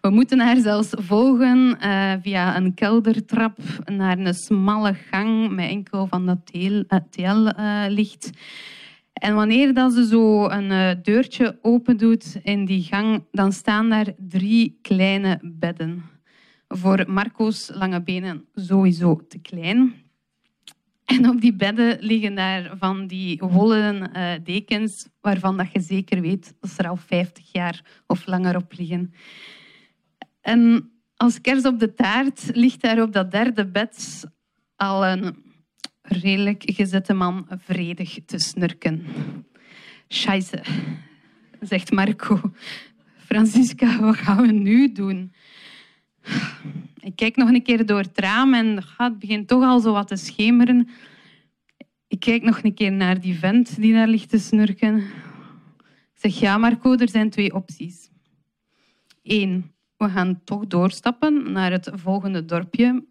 We 0.01 0.09
moeten 0.09 0.39
haar 0.39 0.57
zelfs 0.57 0.89
volgen 0.97 1.77
uh, 1.81 2.13
via 2.21 2.55
een 2.55 2.73
keldertrap 2.73 3.57
naar 3.85 4.17
een 4.17 4.33
smalle 4.33 4.93
gang 4.93 5.51
met 5.51 5.69
enkel 5.69 6.07
van 6.07 6.25
dat 6.25 6.45
TL-licht. 7.09 8.25
Uh, 8.25 8.39
en 9.13 9.35
wanneer 9.35 9.73
dat 9.73 9.93
ze 9.93 10.05
zo 10.05 10.49
een 10.49 10.71
uh, 10.71 10.91
deurtje 11.03 11.59
open 11.61 11.97
doet 11.97 12.39
in 12.43 12.65
die 12.65 12.83
gang, 12.83 13.23
dan 13.31 13.51
staan 13.51 13.89
daar 13.89 14.13
drie 14.17 14.79
kleine 14.81 15.39
bedden. 15.41 16.03
Voor 16.67 17.03
Marco's 17.07 17.71
lange 17.73 18.03
benen 18.03 18.45
sowieso 18.53 19.21
te 19.27 19.39
klein. 19.39 19.93
En 21.11 21.29
op 21.29 21.41
die 21.41 21.53
bedden 21.53 21.97
liggen 21.99 22.35
daar 22.35 22.71
van 22.77 23.07
die 23.07 23.39
wollen 23.39 24.11
uh, 24.15 24.33
dekens 24.43 25.07
waarvan 25.21 25.57
dat 25.57 25.71
je 25.71 25.79
zeker 25.79 26.21
weet 26.21 26.53
dat 26.59 26.69
ze 26.69 26.77
er 26.77 26.89
al 26.89 26.95
50 26.95 27.51
jaar 27.51 27.81
of 28.07 28.25
langer 28.25 28.55
op 28.55 28.73
liggen. 28.77 29.13
En 30.41 30.91
als 31.15 31.41
kers 31.41 31.65
op 31.65 31.79
de 31.79 31.93
taart 31.93 32.49
ligt 32.53 32.81
daar 32.81 33.01
op 33.01 33.13
dat 33.13 33.31
derde 33.31 33.67
bed 33.67 34.23
al 34.75 35.05
een 35.05 35.35
redelijk 36.01 36.63
gezette 36.65 37.13
man 37.13 37.47
vredig 37.49 38.17
te 38.25 38.39
snurken. 38.39 39.05
Scheisse, 40.07 40.63
zegt 41.59 41.91
Marco. 41.91 42.51
Francisca, 43.17 43.99
wat 43.99 44.15
gaan 44.15 44.41
we 44.41 44.51
nu 44.51 44.91
doen? 44.91 45.33
Ik 47.01 47.15
kijk 47.15 47.35
nog 47.35 47.49
een 47.49 47.63
keer 47.63 47.85
door 47.85 47.99
het 47.99 48.19
raam 48.19 48.53
en 48.53 48.83
het 48.97 49.19
begint 49.19 49.47
toch 49.47 49.63
al 49.63 49.79
zo 49.79 49.91
wat 49.91 50.07
te 50.07 50.15
schemeren. 50.15 50.89
Ik 52.07 52.19
kijk 52.19 52.43
nog 52.43 52.63
een 52.63 52.73
keer 52.73 52.91
naar 52.91 53.21
die 53.21 53.39
vent 53.39 53.81
die 53.81 53.93
daar 53.93 54.07
ligt 54.07 54.29
te 54.29 54.39
snurken. 54.39 54.97
Ik 56.13 56.31
zeg, 56.31 56.39
ja 56.39 56.57
Marco, 56.57 56.95
er 56.95 57.09
zijn 57.09 57.29
twee 57.29 57.53
opties. 57.53 58.09
Eén, 59.23 59.71
we 59.97 60.09
gaan 60.09 60.41
toch 60.43 60.67
doorstappen 60.67 61.51
naar 61.51 61.71
het 61.71 61.89
volgende 61.93 62.45
dorpje. 62.45 63.05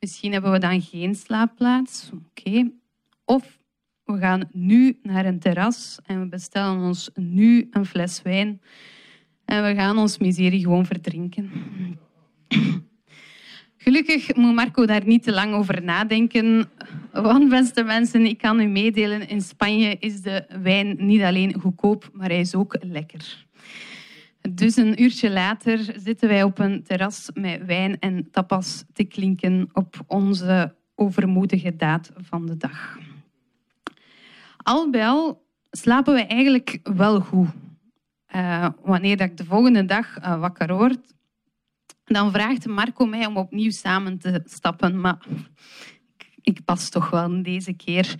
Misschien 0.00 0.32
hebben 0.32 0.52
we 0.52 0.58
dan 0.58 0.82
geen 0.82 1.14
slaapplaats. 1.14 2.10
Oké. 2.12 2.70
Of 3.24 3.58
we 4.04 4.18
gaan 4.18 4.48
nu 4.52 4.98
naar 5.02 5.24
een 5.24 5.38
terras 5.38 5.98
en 6.04 6.20
we 6.20 6.26
bestellen 6.26 6.82
ons 6.82 7.10
nu 7.14 7.68
een 7.70 7.86
fles 7.86 8.22
wijn. 8.22 8.60
En 9.44 9.64
we 9.64 9.74
gaan 9.74 9.98
ons 9.98 10.18
miserie 10.18 10.60
gewoon 10.60 10.86
verdrinken. 10.86 11.50
Gelukkig 13.88 14.34
moet 14.34 14.54
Marco 14.54 14.86
daar 14.86 15.06
niet 15.06 15.22
te 15.22 15.32
lang 15.32 15.54
over 15.54 15.82
nadenken. 15.82 16.68
Want 17.12 17.48
beste 17.48 17.82
mensen, 17.82 18.24
ik 18.24 18.38
kan 18.38 18.60
u 18.60 18.66
meedelen, 18.66 19.28
in 19.28 19.40
Spanje 19.40 19.96
is 19.98 20.22
de 20.22 20.46
wijn 20.62 20.96
niet 20.98 21.22
alleen 21.22 21.60
goedkoop, 21.60 22.10
maar 22.12 22.28
hij 22.28 22.40
is 22.40 22.54
ook 22.54 22.76
lekker. 22.80 23.46
Dus 24.50 24.76
een 24.76 25.02
uurtje 25.02 25.30
later 25.30 25.78
zitten 25.96 26.28
wij 26.28 26.42
op 26.42 26.58
een 26.58 26.82
terras 26.82 27.30
met 27.34 27.64
wijn 27.64 27.98
en 27.98 28.30
tapas 28.30 28.84
te 28.92 29.04
klinken 29.04 29.68
op 29.72 29.96
onze 30.06 30.74
overmoedige 30.94 31.76
daad 31.76 32.10
van 32.16 32.46
de 32.46 32.56
dag. 32.56 32.98
Al 34.56 34.90
bij 34.90 35.06
al 35.06 35.42
slapen 35.70 36.14
we 36.14 36.26
eigenlijk 36.26 36.80
wel 36.82 37.20
goed. 37.20 37.48
Uh, 38.36 38.68
wanneer 38.82 39.20
ik 39.20 39.36
de 39.36 39.44
volgende 39.44 39.84
dag 39.84 40.18
uh, 40.18 40.40
wakker 40.40 40.76
word, 40.76 41.14
dan 42.06 42.32
vraagt 42.32 42.66
Marco 42.66 43.06
mij 43.06 43.26
om 43.26 43.36
opnieuw 43.36 43.70
samen 43.70 44.18
te 44.18 44.42
stappen. 44.44 45.00
Maar 45.00 45.18
ik 46.42 46.64
pas 46.64 46.88
toch 46.88 47.10
wel 47.10 47.42
deze 47.42 47.72
keer. 47.72 48.14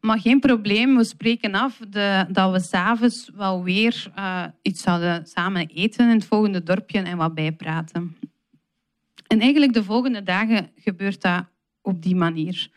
Maar 0.00 0.20
geen 0.20 0.40
probleem, 0.40 0.96
we 0.96 1.04
spreken 1.04 1.54
af 1.54 1.80
de, 1.88 2.26
dat 2.28 2.52
we 2.52 2.60
s'avonds 2.60 3.30
wel 3.34 3.62
weer 3.62 4.06
uh, 4.18 4.44
iets 4.62 4.82
zouden 4.82 5.26
samen 5.26 5.66
eten 5.66 6.08
in 6.08 6.14
het 6.14 6.26
volgende 6.26 6.62
dorpje 6.62 6.98
en 6.98 7.16
wat 7.16 7.34
bijpraten. 7.34 8.16
En 9.26 9.40
eigenlijk 9.40 9.72
de 9.72 9.84
volgende 9.84 10.22
dagen 10.22 10.70
gebeurt 10.76 11.22
dat 11.22 11.44
op 11.82 12.02
die 12.02 12.16
manier. 12.16 12.70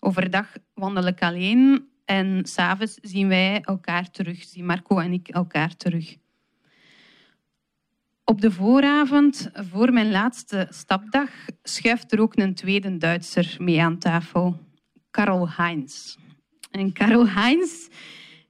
Overdag 0.00 0.52
wandel 0.74 1.06
ik 1.06 1.22
alleen 1.22 1.88
en 2.04 2.46
s'avonds 2.46 2.98
zien 3.02 3.28
wij 3.28 3.60
elkaar 3.60 4.10
terug, 4.10 4.44
zien 4.44 4.66
Marco 4.66 4.98
en 4.98 5.12
ik 5.12 5.28
elkaar 5.28 5.76
terug. 5.76 6.16
Op 8.28 8.40
de 8.40 8.50
vooravond, 8.50 9.50
voor 9.54 9.92
mijn 9.92 10.10
laatste 10.10 10.66
stapdag, 10.70 11.30
schuift 11.62 12.12
er 12.12 12.20
ook 12.20 12.36
een 12.36 12.54
tweede 12.54 12.96
Duitser 12.96 13.56
mee 13.58 13.82
aan 13.82 13.98
tafel. 13.98 14.58
Karel 15.10 15.48
Heinz. 15.50 16.16
En 16.70 16.92
Karel 16.92 17.28
Heinz, 17.28 17.88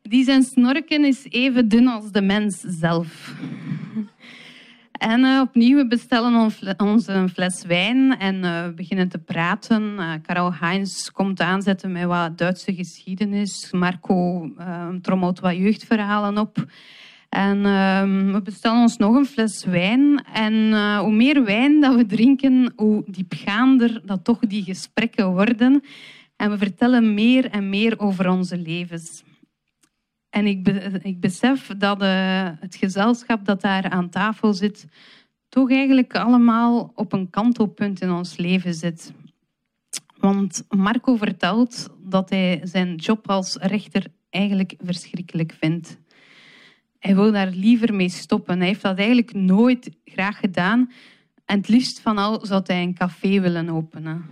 die 0.03 0.25
zijn 0.25 0.43
snorken 0.43 1.05
is 1.05 1.27
even 1.29 1.69
dun 1.69 1.89
als 1.89 2.13
de 2.13 2.23
mens 2.23 2.61
zelf. 2.61 3.35
En 4.93 5.21
uh, 5.21 5.41
opnieuw, 5.41 5.77
we 5.77 5.87
bestellen 5.87 6.53
ons 6.77 7.07
een 7.07 7.29
fles 7.29 7.65
wijn 7.65 8.19
en 8.19 8.35
uh, 8.35 8.69
beginnen 8.69 9.09
te 9.09 9.19
praten. 9.19 9.83
Uh, 9.83 10.13
Karel 10.23 10.55
Heinz 10.55 11.09
komt 11.09 11.41
aanzetten 11.41 11.93
met 11.93 12.05
wat 12.05 12.39
Duitse 12.39 12.75
geschiedenis. 12.75 13.73
Marco 13.73 14.51
trommelt 15.03 15.41
wat 15.41 15.57
jeugdverhalen 15.57 16.39
op. 16.39 16.67
En 17.37 17.57
uh, 17.59 18.33
we 18.33 18.41
bestellen 18.45 18.81
ons 18.81 18.97
nog 18.97 19.15
een 19.15 19.27
fles 19.27 19.65
wijn. 19.65 20.25
En 20.33 20.53
uh, 20.53 20.99
hoe 20.99 21.13
meer 21.13 21.45
wijn 21.45 21.81
dat 21.81 21.95
we 21.95 22.07
drinken, 22.07 22.73
hoe 22.77 23.05
diepgaander 23.07 24.03
dat 24.05 24.25
toch 24.25 24.39
die 24.39 24.63
gesprekken 24.63 25.33
worden. 25.33 25.83
En 26.37 26.51
we 26.51 26.59
vertellen 26.59 27.15
meer 27.15 27.51
en 27.51 27.69
meer 27.69 27.99
over 27.99 28.29
onze 28.29 28.59
levens. 28.59 29.23
En 30.31 30.47
ik, 30.47 30.69
ik 31.03 31.21
besef 31.21 31.67
dat 31.79 32.03
uh, 32.03 32.49
het 32.61 32.77
gezelschap 32.77 33.45
dat 33.45 33.61
daar 33.61 33.91
aan 33.91 34.09
tafel 34.09 34.55
zit, 34.55 34.87
toch 35.49 35.71
eigenlijk 35.71 36.17
allemaal 36.17 36.93
op 36.95 37.13
een 37.13 37.31
kantelpunt 37.31 38.01
in 38.01 38.11
ons 38.11 38.37
leven 38.37 38.75
zit. 38.75 39.13
Want 40.19 40.65
Marco 40.69 41.17
vertelt 41.17 41.89
dat 42.05 42.31
hij 42.31 42.61
zijn 42.65 42.95
job 42.95 43.31
als 43.31 43.57
rechter 43.57 44.07
eigenlijk 44.31 44.75
verschrikkelijk 44.79 45.57
vindt. 45.61 45.99
Hij 47.07 47.15
wil 47.15 47.33
daar 47.33 47.51
liever 47.51 47.95
mee 47.95 48.09
stoppen. 48.09 48.59
Hij 48.59 48.67
heeft 48.67 48.83
dat 48.83 48.99
eigenlijk 48.99 49.33
nooit 49.35 49.91
graag 50.05 50.39
gedaan. 50.39 50.91
En 51.45 51.57
het 51.57 51.69
liefst 51.69 52.01
van 52.01 52.19
al 52.19 52.47
zou 52.47 52.63
hij 52.67 52.83
een 52.83 52.95
café 52.95 53.41
willen 53.41 53.69
openen. 53.69 54.25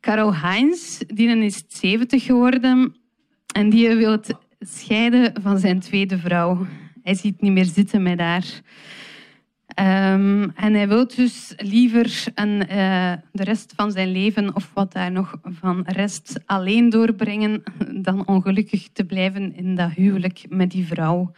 Karel 0.00 0.34
Heinz, 0.34 0.98
die 0.98 1.28
is 1.28 1.64
70 1.68 2.24
geworden 2.24 2.96
en 3.54 3.70
die 3.70 3.94
wil 3.94 4.20
scheiden 4.60 5.42
van 5.42 5.58
zijn 5.58 5.80
tweede 5.80 6.18
vrouw. 6.18 6.66
Hij 7.02 7.14
ziet 7.14 7.40
niet 7.40 7.52
meer 7.52 7.64
zitten 7.64 8.02
met 8.02 8.20
haar. 8.20 8.60
Um, 9.80 10.50
en 10.54 10.74
hij 10.74 10.88
wil 10.88 11.06
dus 11.06 11.52
liever 11.56 12.24
een, 12.34 12.60
uh, 12.70 13.12
de 13.32 13.44
rest 13.44 13.72
van 13.76 13.92
zijn 13.92 14.10
leven, 14.10 14.54
of 14.54 14.70
wat 14.74 14.92
daar 14.92 15.12
nog 15.12 15.38
van 15.42 15.82
rest, 15.86 16.40
alleen 16.46 16.90
doorbrengen 16.90 17.62
dan 18.02 18.26
ongelukkig 18.26 18.88
te 18.92 19.04
blijven 19.04 19.54
in 19.54 19.74
dat 19.74 19.90
huwelijk 19.90 20.44
met 20.48 20.70
die 20.70 20.86
vrouw. 20.86 21.32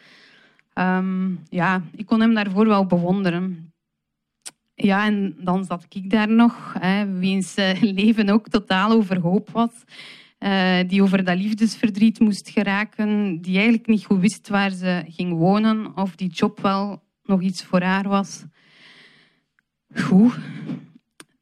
Um, 0.74 1.40
ja, 1.48 1.82
ik 1.94 2.06
kon 2.06 2.20
hem 2.20 2.34
daarvoor 2.34 2.66
wel 2.66 2.86
bewonderen. 2.86 3.72
Ja, 4.74 5.06
en 5.06 5.36
dan 5.38 5.64
zat 5.64 5.86
ik 5.88 6.10
daar 6.10 6.30
nog, 6.30 6.74
hè, 6.78 7.18
wiens 7.18 7.58
uh, 7.58 7.82
leven 8.00 8.28
ook 8.28 8.48
totaal 8.48 8.90
overhoop 8.90 9.50
was. 9.50 9.84
Uh, 10.38 10.78
die 10.86 11.02
over 11.02 11.24
dat 11.24 11.36
liefdesverdriet 11.36 12.20
moest 12.20 12.48
geraken, 12.48 13.40
die 13.40 13.54
eigenlijk 13.54 13.86
niet 13.86 14.04
goed 14.04 14.20
wist 14.20 14.48
waar 14.48 14.70
ze 14.70 15.04
ging 15.08 15.32
wonen 15.32 15.96
of 15.96 16.16
die 16.16 16.30
job 16.30 16.60
wel 16.60 17.02
nog 17.30 17.40
iets 17.40 17.64
voor 17.64 17.82
haar 17.82 18.08
was. 18.08 18.44
Goed. 19.94 20.38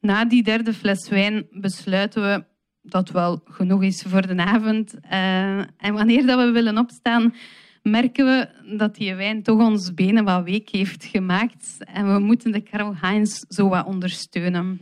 Na 0.01 0.25
die 0.25 0.43
derde 0.43 0.73
fles 0.73 1.09
wijn 1.09 1.47
besluiten 1.51 2.23
we 2.23 2.45
dat 2.83 3.11
wel 3.11 3.41
genoeg 3.45 3.83
is 3.83 4.03
voor 4.03 4.27
de 4.27 4.37
avond. 4.37 4.95
Uh, 4.95 5.59
en 5.59 5.93
wanneer 5.93 6.27
dat 6.27 6.39
we 6.39 6.51
willen 6.51 6.79
opstaan, 6.79 7.35
merken 7.83 8.25
we 8.25 8.49
dat 8.77 8.95
die 8.95 9.15
wijn 9.15 9.43
toch 9.43 9.61
ons 9.61 9.95
benen 9.95 10.25
wat 10.25 10.45
week 10.45 10.69
heeft 10.69 11.05
gemaakt. 11.05 11.77
En 11.79 12.13
we 12.15 12.19
moeten 12.19 12.53
de 12.53 12.61
Karel 12.61 12.95
Heinz 12.97 13.43
zo 13.49 13.69
wat 13.69 13.87
ondersteunen. 13.87 14.81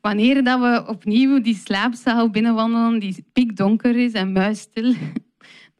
wanneer 0.00 0.44
dat 0.44 0.60
we 0.60 0.84
opnieuw 0.88 1.40
die 1.40 1.54
slaapzaal 1.54 2.30
binnenwandelen, 2.30 2.98
die 2.98 3.24
pikdonker 3.32 3.96
is 3.96 4.12
en 4.12 4.32
muisstil, 4.32 4.94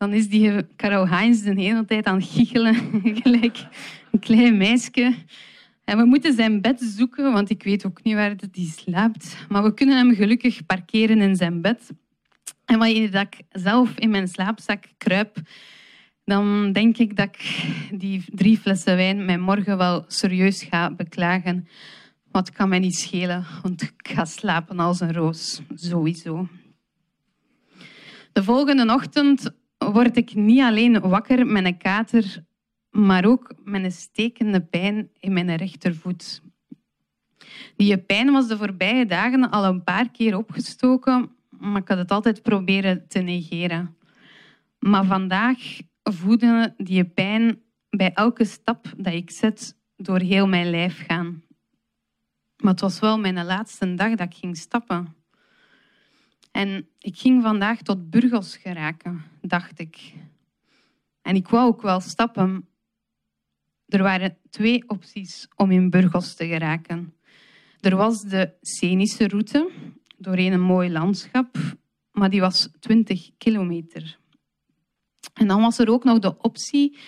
dan 0.00 0.12
is 0.12 0.28
die 0.28 0.62
Karel 0.76 1.08
Heinz 1.08 1.42
de 1.42 1.60
hele 1.60 1.84
tijd 1.84 2.06
aan 2.06 2.18
het 2.18 2.28
giechelen, 2.28 2.74
gelijk 3.22 3.66
een 4.10 4.18
klein 4.18 4.56
meisje. 4.56 5.14
En 5.84 5.98
we 5.98 6.04
moeten 6.04 6.34
zijn 6.34 6.60
bed 6.60 6.80
zoeken, 6.80 7.32
want 7.32 7.50
ik 7.50 7.62
weet 7.62 7.86
ook 7.86 8.02
niet 8.02 8.14
waar 8.14 8.34
hij 8.52 8.64
slaapt. 8.76 9.36
Maar 9.48 9.62
we 9.62 9.74
kunnen 9.74 9.96
hem 9.96 10.14
gelukkig 10.14 10.66
parkeren 10.66 11.20
in 11.20 11.36
zijn 11.36 11.60
bed. 11.60 11.90
En 12.64 12.78
wanneer 12.78 13.14
ik 13.14 13.40
zelf 13.48 13.98
in 13.98 14.10
mijn 14.10 14.28
slaapzak 14.28 14.84
kruip, 14.98 15.36
dan 16.24 16.72
denk 16.72 16.98
ik 16.98 17.16
dat 17.16 17.26
ik 17.26 17.64
die 17.92 18.24
drie 18.26 18.58
flessen 18.58 18.96
wijn 18.96 19.24
mij 19.24 19.38
morgen 19.38 19.76
wel 19.76 20.04
serieus 20.06 20.62
ga 20.62 20.94
beklagen. 20.94 21.68
Wat 22.30 22.50
kan 22.50 22.68
mij 22.68 22.78
niet 22.78 22.96
schelen, 22.96 23.46
want 23.62 23.82
ik 23.82 24.08
ga 24.08 24.24
slapen 24.24 24.78
als 24.78 25.00
een 25.00 25.12
roos, 25.12 25.60
sowieso. 25.74 26.48
De 28.32 28.42
volgende 28.42 28.94
ochtend 28.94 29.58
word 29.92 30.16
ik 30.16 30.34
niet 30.34 30.60
alleen 30.60 31.00
wakker 31.00 31.46
met 31.46 31.64
een 31.64 31.78
kater, 31.78 32.44
maar 32.90 33.24
ook 33.24 33.54
met 33.64 33.84
een 33.84 33.92
stekende 33.92 34.60
pijn 34.60 35.10
in 35.18 35.32
mijn 35.32 35.56
rechtervoet. 35.56 36.42
Die 37.76 37.98
pijn 37.98 38.32
was 38.32 38.48
de 38.48 38.56
voorbije 38.56 39.06
dagen 39.06 39.50
al 39.50 39.64
een 39.64 39.84
paar 39.84 40.10
keer 40.10 40.36
opgestoken, 40.36 41.30
maar 41.48 41.80
ik 41.80 41.88
had 41.88 41.98
het 41.98 42.10
altijd 42.10 42.42
proberen 42.42 43.08
te 43.08 43.18
negeren. 43.18 43.96
Maar 44.78 45.04
vandaag 45.04 45.58
voelde 46.02 46.74
die 46.76 47.04
pijn 47.04 47.62
bij 47.90 48.12
elke 48.12 48.44
stap 48.44 48.92
dat 48.96 49.12
ik 49.12 49.30
zet 49.30 49.76
door 49.96 50.18
heel 50.18 50.46
mijn 50.46 50.70
lijf 50.70 51.04
gaan. 51.06 51.42
Maar 52.56 52.72
het 52.72 52.80
was 52.80 52.98
wel 52.98 53.18
mijn 53.18 53.44
laatste 53.44 53.94
dag 53.94 54.10
dat 54.10 54.26
ik 54.26 54.34
ging 54.34 54.56
stappen. 54.56 55.19
En 56.50 56.88
ik 56.98 57.18
ging 57.18 57.42
vandaag 57.42 57.82
tot 57.82 58.10
Burgos 58.10 58.56
geraken, 58.56 59.24
dacht 59.40 59.78
ik. 59.78 60.14
En 61.22 61.34
ik 61.36 61.48
wou 61.48 61.66
ook 61.66 61.82
wel 61.82 62.00
stappen. 62.00 62.68
Er 63.86 64.02
waren 64.02 64.36
twee 64.50 64.88
opties 64.88 65.48
om 65.56 65.70
in 65.70 65.90
Burgos 65.90 66.34
te 66.34 66.46
geraken. 66.46 67.14
Er 67.80 67.96
was 67.96 68.22
de 68.22 68.52
scenische 68.60 69.28
route 69.28 69.70
doorheen 70.18 70.52
een 70.52 70.60
mooi 70.60 70.90
landschap, 70.90 71.56
maar 72.12 72.30
die 72.30 72.40
was 72.40 72.68
20 72.80 73.30
kilometer. 73.38 74.18
En 75.34 75.46
dan 75.46 75.60
was 75.60 75.78
er 75.78 75.90
ook 75.90 76.04
nog 76.04 76.18
de 76.18 76.38
optie 76.38 76.98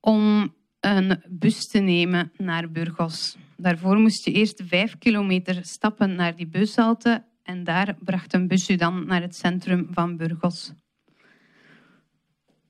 om 0.00 0.54
een 0.80 1.22
bus 1.28 1.66
te 1.66 1.78
nemen 1.78 2.32
naar 2.36 2.70
Burgos. 2.70 3.36
Daarvoor 3.56 3.98
moest 3.98 4.24
je 4.24 4.32
eerst 4.32 4.62
vijf 4.64 4.98
kilometer 4.98 5.64
stappen 5.64 6.14
naar 6.14 6.36
die 6.36 6.46
bushalte 6.46 7.24
en 7.50 7.64
daar 7.64 7.96
bracht 8.00 8.32
een 8.32 8.48
bus 8.48 8.66
dan 8.66 9.06
naar 9.06 9.20
het 9.20 9.34
centrum 9.34 9.88
van 9.90 10.16
Burgos. 10.16 10.72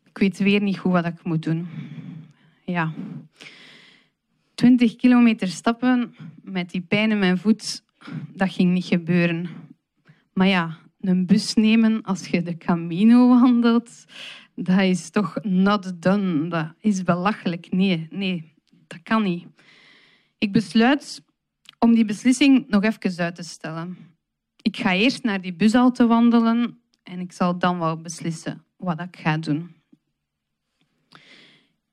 Ik 0.04 0.18
weet 0.18 0.38
weer 0.38 0.62
niet 0.62 0.78
goed 0.78 0.92
wat 0.92 1.06
ik 1.06 1.24
moet 1.24 1.42
doen. 1.42 1.68
Ja. 2.64 2.92
20 4.54 4.96
kilometer 4.96 5.48
stappen 5.48 6.14
met 6.42 6.70
die 6.70 6.80
pijn 6.80 7.10
in 7.10 7.18
mijn 7.18 7.38
voet, 7.38 7.84
dat 8.34 8.52
ging 8.52 8.72
niet 8.72 8.84
gebeuren. 8.84 9.48
Maar 10.32 10.46
ja, 10.46 10.78
een 11.00 11.26
bus 11.26 11.54
nemen 11.54 12.02
als 12.02 12.26
je 12.26 12.42
de 12.42 12.56
Camino 12.56 13.28
wandelt, 13.28 14.04
dat 14.54 14.80
is 14.80 15.10
toch 15.10 15.38
not 15.42 16.02
done. 16.02 16.48
Dat 16.48 16.74
is 16.80 17.02
belachelijk. 17.02 17.72
Nee, 17.72 18.06
nee, 18.10 18.54
dat 18.86 19.02
kan 19.02 19.22
niet. 19.22 19.46
Ik 20.38 20.52
besluit 20.52 21.22
om 21.78 21.94
die 21.94 22.04
beslissing 22.04 22.68
nog 22.68 22.82
even 22.82 23.24
uit 23.24 23.34
te 23.34 23.42
stellen. 23.42 24.09
Ik 24.62 24.76
ga 24.76 24.94
eerst 24.94 25.22
naar 25.22 25.40
die 25.40 25.54
bushalte 25.54 26.06
wandelen 26.06 26.80
en 27.02 27.20
ik 27.20 27.32
zal 27.32 27.58
dan 27.58 27.78
wel 27.78 27.96
beslissen 28.00 28.64
wat 28.76 29.00
ik 29.00 29.16
ga 29.16 29.38
doen. 29.38 29.74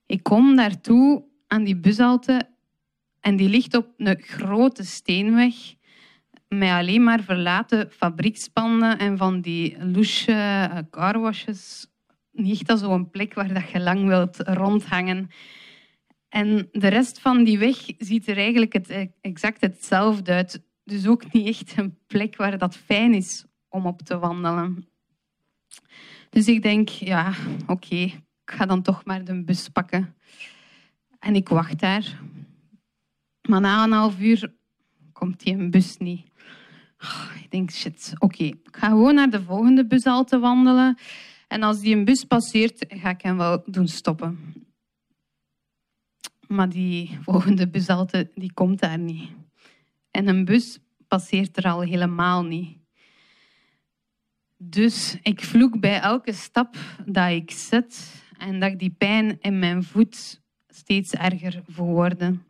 Ik 0.05 0.23
kom 0.23 0.55
daartoe 0.55 1.23
aan 1.47 1.63
die 1.63 1.77
bushalte 1.77 2.49
en 3.19 3.35
die 3.35 3.49
ligt 3.49 3.75
op 3.75 3.93
een 3.97 4.21
grote 4.21 4.83
steenweg 4.83 5.55
met 6.47 6.69
alleen 6.69 7.03
maar 7.03 7.21
verlaten 7.21 7.91
fabriekspanden 7.91 8.97
en 8.99 9.17
van 9.17 9.41
die 9.41 9.77
louche 9.79 10.31
eh, 10.31 10.77
carwashes. 10.91 11.87
Niet 12.31 12.69
als 12.69 12.79
zo'n 12.79 13.09
plek 13.09 13.33
waar 13.33 13.53
dat 13.53 13.69
je 13.69 13.79
lang 13.79 14.07
wilt 14.07 14.37
rondhangen. 14.39 15.29
En 16.29 16.69
de 16.71 16.87
rest 16.87 17.19
van 17.19 17.43
die 17.43 17.57
weg 17.57 17.77
ziet 17.97 18.27
er 18.27 18.37
eigenlijk 18.37 18.73
eh, 18.73 19.07
exact 19.21 19.61
hetzelfde 19.61 20.31
uit. 20.31 20.65
Dus 20.87 21.07
ook 21.07 21.31
niet 21.33 21.47
echt 21.47 21.77
een 21.77 21.97
plek 22.07 22.35
waar 22.35 22.57
dat 22.57 22.75
fijn 22.75 23.13
is 23.13 23.45
om 23.69 23.85
op 23.85 24.01
te 24.01 24.17
wandelen. 24.17 24.87
Dus 26.29 26.47
ik 26.47 26.61
denk, 26.61 26.89
ja, 26.89 27.33
oké, 27.65 27.95
ik 27.95 28.21
ga 28.45 28.65
dan 28.65 28.81
toch 28.81 29.05
maar 29.05 29.23
de 29.23 29.43
bus 29.43 29.69
pakken. 29.69 30.15
En 31.19 31.35
ik 31.35 31.49
wacht 31.49 31.79
daar. 31.79 32.19
Maar 33.49 33.61
na 33.61 33.83
een 33.83 33.91
half 33.91 34.19
uur 34.19 34.53
komt 35.11 35.39
die 35.39 35.53
een 35.53 35.71
bus 35.71 35.97
niet. 35.97 36.25
Oh, 36.99 37.31
ik 37.43 37.51
denk, 37.51 37.71
shit, 37.71 38.13
oké, 38.17 38.43
ik 38.43 38.67
ga 38.71 38.87
gewoon 38.87 39.15
naar 39.15 39.29
de 39.29 39.43
volgende 39.43 39.87
bushalte 39.87 40.39
wandelen. 40.39 40.97
En 41.47 41.63
als 41.63 41.79
die 41.79 41.95
een 41.95 42.05
bus 42.05 42.23
passeert, 42.23 42.85
ga 42.87 43.09
ik 43.09 43.21
hem 43.21 43.37
wel 43.37 43.63
doen 43.65 43.87
stoppen. 43.87 44.53
Maar 46.47 46.69
die 46.69 47.17
volgende 47.21 47.69
bushalte, 47.69 48.31
die 48.35 48.53
komt 48.53 48.79
daar 48.79 48.99
niet. 48.99 49.29
En 50.17 50.27
een 50.27 50.45
bus 50.45 50.79
passeert 51.07 51.57
er 51.57 51.63
al 51.63 51.81
helemaal 51.81 52.43
niet. 52.43 52.77
Dus 54.57 55.17
ik 55.21 55.43
vloek 55.43 55.79
bij 55.79 55.99
elke 55.99 56.33
stap 56.33 56.75
dat 57.05 57.31
ik 57.31 57.51
zet 57.51 58.23
en 58.37 58.59
dat 58.59 58.71
ik 58.71 58.79
die 58.79 58.89
pijn 58.89 59.37
in 59.41 59.59
mijn 59.59 59.83
voet 59.83 60.41
steeds 60.67 61.13
erger 61.13 61.63
verwoorden. 61.67 62.45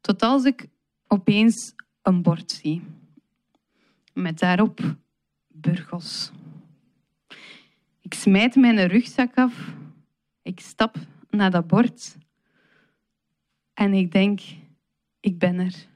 Tot 0.00 0.22
als 0.22 0.44
ik 0.44 0.66
opeens 1.06 1.74
een 2.02 2.22
bord 2.22 2.50
zie. 2.50 2.82
Met 4.12 4.38
daarop 4.38 4.96
Burgos. 5.48 6.32
Ik 8.00 8.14
smijt 8.14 8.54
mijn 8.54 8.86
rugzak 8.86 9.34
af. 9.34 9.74
Ik 10.42 10.60
stap 10.60 10.96
naar 11.30 11.50
dat 11.50 11.66
bord. 11.66 12.16
En 13.74 13.94
ik 13.94 14.12
denk, 14.12 14.40
ik 15.20 15.38
ben 15.38 15.58
er. 15.58 15.92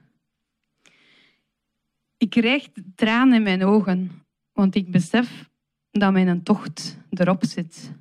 Ik 2.19 2.29
krijg 2.29 2.67
tranen 2.95 3.35
in 3.35 3.43
mijn 3.43 3.63
ogen, 3.63 4.11
want 4.53 4.75
ik 4.75 4.91
besef 4.91 5.49
dat 5.91 6.11
mijn 6.11 6.43
tocht 6.43 6.97
erop 7.09 7.45
zit. 7.45 7.91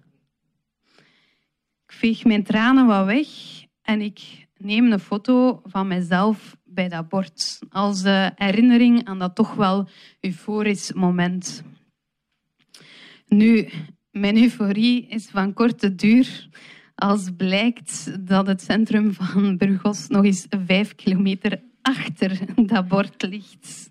Ik 1.86 1.92
veeg 1.92 2.24
mijn 2.24 2.42
tranen 2.42 2.86
wat 2.86 3.06
weg 3.06 3.28
en 3.82 4.00
ik 4.00 4.46
neem 4.56 4.92
een 4.92 5.00
foto 5.00 5.60
van 5.64 5.88
mezelf 5.88 6.56
bij 6.64 6.88
dat 6.88 7.08
bord 7.08 7.58
als 7.70 8.02
herinnering 8.34 9.04
aan 9.04 9.18
dat 9.18 9.34
toch 9.34 9.54
wel 9.54 9.88
euforisch 10.20 10.92
moment. 10.92 11.62
Nu, 13.26 13.68
mijn 14.10 14.36
euforie 14.36 15.06
is 15.06 15.26
van 15.26 15.52
korte 15.52 15.94
duur 15.94 16.48
als 16.94 17.30
blijkt 17.36 18.26
dat 18.26 18.46
het 18.46 18.62
centrum 18.62 19.12
van 19.12 19.56
Burgos 19.56 20.08
nog 20.08 20.24
eens 20.24 20.46
vijf 20.66 20.94
kilometer 20.94 21.62
achter 21.88 22.38
dat 22.72 22.88
bord 22.88 23.22
ligt. 23.22 23.90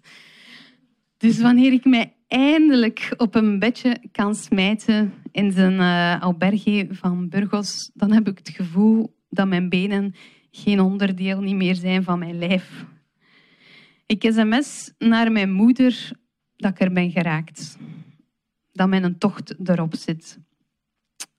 Dus 1.18 1.40
wanneer 1.40 1.72
ik 1.72 1.86
mij 1.86 2.14
eindelijk 2.28 3.14
op 3.18 3.36
een 3.36 3.60
bedje 3.60 3.98
kan 4.12 4.36
smijten 4.36 5.14
in 5.32 5.52
zijn 5.52 5.74
uh, 5.74 6.22
alberge 6.22 6.88
van 6.92 7.30
Burgos, 7.30 7.92
dan 7.94 8.12
heb 8.12 8.28
ik 8.28 8.38
het 8.38 8.50
gevoel 8.50 9.16
dat 9.30 9.48
mijn 9.48 9.70
benen 9.70 10.16
geen 10.52 10.80
onderdeel 10.80 11.42
niet 11.42 11.56
meer 11.56 11.76
zijn 11.76 12.04
van 12.04 12.20
mijn 12.20 12.38
lijf. 12.38 12.86
Ik 14.06 14.32
sms 14.32 14.94
naar 14.98 15.32
mijn 15.32 15.52
moeder 15.52 16.12
dat 16.56 16.72
ik 16.72 16.80
er 16.80 16.92
ben 16.92 17.12
geraakt. 17.12 17.78
Dat 18.72 18.88
mijn 18.88 19.18
tocht 19.18 19.56
erop 19.64 19.96
zit. 19.96 20.40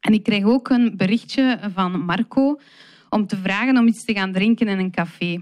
En 0.00 0.12
ik 0.12 0.22
kreeg 0.22 0.44
ook 0.44 0.68
een 0.68 0.96
berichtje 0.96 1.58
van 1.74 2.04
Marco 2.04 2.60
om 3.10 3.26
te 3.26 3.36
vragen 3.36 3.78
om 3.78 3.86
iets 3.86 4.04
te 4.04 4.12
gaan 4.12 4.32
drinken 4.32 4.68
in 4.68 4.78
een 4.78 4.90
café. 4.90 5.40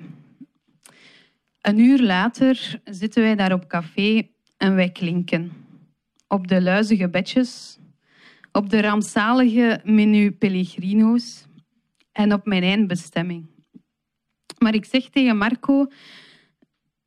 Een 1.66 1.79
uur 1.79 2.02
later 2.02 2.81
zitten 2.85 3.22
wij 3.22 3.35
daar 3.35 3.52
op 3.52 3.66
café 3.68 4.29
en 4.57 4.74
wij 4.74 4.90
klinken. 4.90 5.52
Op 6.29 6.48
de 6.48 6.62
luizige 6.62 7.09
bedjes, 7.09 7.79
op 8.52 8.70
de 8.70 8.81
rampzalige 8.81 9.81
menu 9.85 10.33
Pellegrino's 10.33 11.46
en 12.12 12.33
op 12.33 12.46
mijn 12.46 12.62
eindbestemming. 12.62 13.46
Maar 14.59 14.74
ik 14.74 14.85
zeg 14.85 15.09
tegen 15.09 15.37
Marco, 15.37 15.81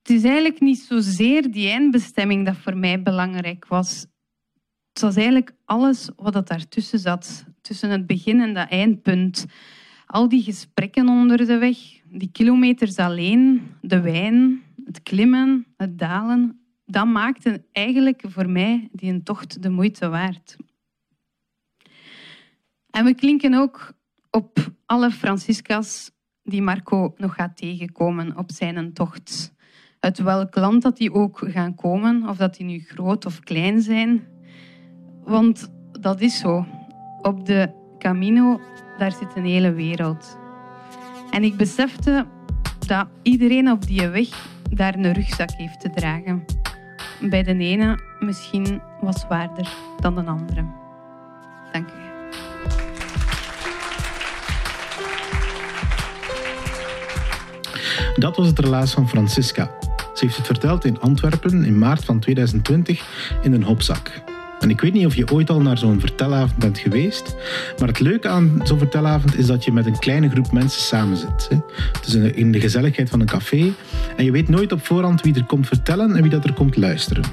het 0.02 0.10
is 0.10 0.24
eigenlijk 0.24 0.60
niet 0.60 0.80
zozeer 0.80 1.52
die 1.52 1.70
eindbestemming 1.70 2.46
dat 2.46 2.58
voor 2.58 2.78
mij 2.78 3.02
belangrijk 3.02 3.68
was. 3.68 4.06
Het 4.92 5.02
was 5.02 5.16
eigenlijk 5.16 5.52
alles 5.66 6.10
wat 6.16 6.34
dat 6.34 6.48
daartussen 6.48 7.00
zat, 7.00 7.46
tussen 7.62 7.90
het 7.90 8.08
begin 8.08 8.42
en 8.42 8.54
dat 8.54 8.70
eindpunt. 8.70 9.46
Al 10.06 10.30
die 10.30 10.44
gesprekken 10.44 11.08
onder 11.08 11.38
de 11.38 11.58
weg, 11.58 11.78
die 12.12 12.30
kilometers 12.32 12.98
alleen, 12.98 13.62
de 13.82 14.02
wijn, 14.02 14.64
het 14.86 15.04
klimmen, 15.04 15.66
het 15.78 15.98
dalen, 15.98 16.60
dat 16.86 17.06
maakte 17.06 17.64
eigenlijk 17.72 18.24
voor 18.28 18.50
mij 18.50 18.90
die 18.92 19.12
een 19.12 19.24
tocht 19.24 19.62
de 19.62 19.70
moeite 19.70 20.10
waard. 20.10 20.58
En 22.90 23.06
we 23.06 23.14
klinken 23.14 23.54
ook 23.54 23.94
op 24.30 24.72
alle 24.86 25.12
Francisca's 25.12 26.12
die 26.44 26.62
Marco 26.62 27.14
nog 27.18 27.34
gaat 27.34 27.58
tegenkomen 27.58 28.38
op 28.38 28.52
zijn 28.52 28.94
tocht. 28.94 29.54
Uit 30.00 30.18
welk 30.18 30.56
land 30.56 30.82
dat 30.82 30.98
die 30.98 31.14
ook 31.14 31.42
gaan 31.46 31.76
komen, 31.76 32.28
of 32.28 32.38
dat 32.38 32.56
die 32.56 32.66
nu 32.66 32.80
groot 32.80 33.26
of 33.26 33.40
klein 33.40 33.82
zijn. 33.82 34.28
Want 35.24 35.72
dat 35.92 36.22
is 36.22 36.40
zo. 36.40 36.66
Op 37.22 37.46
de 37.46 37.74
Camino, 37.98 38.62
daar 38.98 39.12
zit 39.12 39.36
een 39.36 39.46
hele 39.46 39.74
wereld. 39.74 40.39
En 41.32 41.44
ik 41.44 41.58
besefte 41.58 42.26
dat 42.88 43.08
iedereen 43.22 43.72
op 43.72 43.86
die 43.86 44.08
weg 44.08 44.28
daar 44.70 44.96
een 44.96 45.14
rugzak 45.14 45.52
heeft 45.52 45.80
te 45.80 45.90
dragen. 45.90 46.46
Bij 47.22 47.44
de 47.44 47.58
ene 47.58 48.00
misschien 48.20 48.82
wat 49.02 49.20
zwaarder 49.20 49.70
dan 50.00 50.16
de 50.16 50.24
andere. 50.26 50.66
Dank 51.72 51.90
u. 51.90 52.10
Dat 58.16 58.36
was 58.36 58.48
het 58.48 58.60
relaas 58.60 58.94
van 58.94 59.10
Francisca. 59.10 59.72
Ze 60.14 60.26
heeft 60.26 60.38
het 60.38 60.46
verteld 60.46 60.86
in 60.86 61.00
Antwerpen 61.00 61.64
in 61.64 61.78
maart 61.78 62.06
van 62.06 62.20
2020 62.20 63.40
in 63.42 63.54
een 63.54 63.64
hopzak. 63.64 64.29
En 64.60 64.70
ik 64.70 64.82
weet 64.82 64.94
niet 64.94 65.06
of 65.06 65.16
je 65.16 65.32
ooit 65.32 65.50
al 65.50 65.62
naar 65.62 65.78
zo'n 65.78 66.00
vertelavond 66.00 66.56
bent 66.56 66.78
geweest, 66.78 67.36
maar 67.80 67.88
het 67.88 68.00
leuke 68.00 68.28
aan 68.28 68.62
zo'n 68.64 68.78
vertelavond 68.78 69.38
is 69.38 69.46
dat 69.46 69.66
je 69.66 69.72
met 69.72 69.86
een 69.86 70.00
kleine 70.00 70.30
groep 70.30 70.52
mensen 70.52 70.82
samen 70.82 71.18
zit. 71.18 71.48
Hè. 71.50 71.58
Dus 72.02 72.14
in 72.16 72.52
de 72.52 72.60
gezelligheid 72.60 73.10
van 73.10 73.20
een 73.20 73.26
café 73.26 73.72
en 74.18 74.26
je 74.26 74.32
weet 74.32 74.50
nooit 74.50 74.72
op 74.72 74.86
voorhand 74.86 75.22
wie 75.22 75.36
er 75.36 75.46
komt 75.46 75.68
vertellen 75.68 76.16
en 76.16 76.22
wie 76.22 76.32
dat 76.32 76.44
er 76.44 76.54
komt 76.54 76.78
luisteren. 76.78 77.24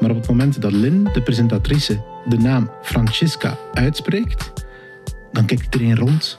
Maar 0.00 0.10
op 0.10 0.16
het 0.16 0.28
moment 0.28 0.60
dat 0.60 0.72
Lynn, 0.72 1.08
de 1.12 1.22
presentatrice, 1.22 2.02
de 2.28 2.38
naam 2.38 2.70
Francisca 2.82 3.58
uitspreekt, 3.72 4.52
dan 5.32 5.46
kijkt 5.46 5.74
iedereen 5.74 5.96
rond 5.96 6.38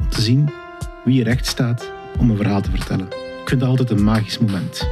om 0.00 0.08
te 0.08 0.20
zien 0.20 0.50
wie 1.04 1.20
er 1.20 1.26
recht 1.26 1.46
staat 1.46 1.92
om 2.18 2.30
een 2.30 2.36
verhaal 2.36 2.60
te 2.60 2.70
vertellen. 2.70 3.06
Ik 3.42 3.48
vind 3.48 3.60
dat 3.60 3.68
altijd 3.68 3.90
een 3.90 4.04
magisch 4.04 4.38
moment. 4.38 4.88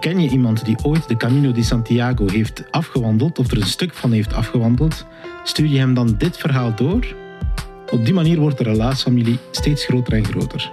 Ken 0.00 0.20
je 0.20 0.28
iemand 0.28 0.64
die 0.64 0.76
ooit 0.82 1.08
de 1.08 1.16
Camino 1.16 1.52
di 1.52 1.62
Santiago 1.62 2.26
heeft 2.26 2.64
afgewandeld 2.70 3.38
of 3.38 3.50
er 3.50 3.56
een 3.56 3.66
stuk 3.66 3.94
van 3.94 4.12
heeft 4.12 4.32
afgewandeld? 4.32 5.06
Stuur 5.44 5.66
je 5.66 5.78
hem 5.78 5.94
dan 5.94 6.14
dit 6.18 6.36
verhaal 6.36 6.74
door? 6.74 7.14
Op 7.90 8.04
die 8.04 8.14
manier 8.14 8.38
wordt 8.38 8.58
de 8.58 8.64
relaasfamilie 8.64 9.38
steeds 9.50 9.84
groter 9.84 10.12
en 10.12 10.24
groter. 10.24 10.70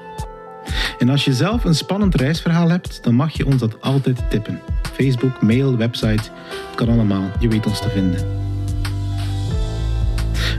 En 1.00 1.10
als 1.10 1.26
je 1.26 1.34
zelf 1.34 1.64
een 1.64 1.76
spannend 1.76 2.16
reisverhaal 2.16 2.70
hebt, 2.70 3.04
dan 3.04 3.16
mag 3.16 3.38
je 3.38 3.46
ons 3.46 3.58
dat 3.58 3.82
altijd 3.82 4.30
tippen. 4.30 4.60
Facebook, 4.94 5.42
mail, 5.42 5.78
website, 5.78 6.30
kan 6.76 6.90
allemaal. 6.90 7.32
Je 7.40 7.48
weet 7.48 7.66
ons 7.66 7.82
te 7.82 7.90
vinden. 7.90 8.28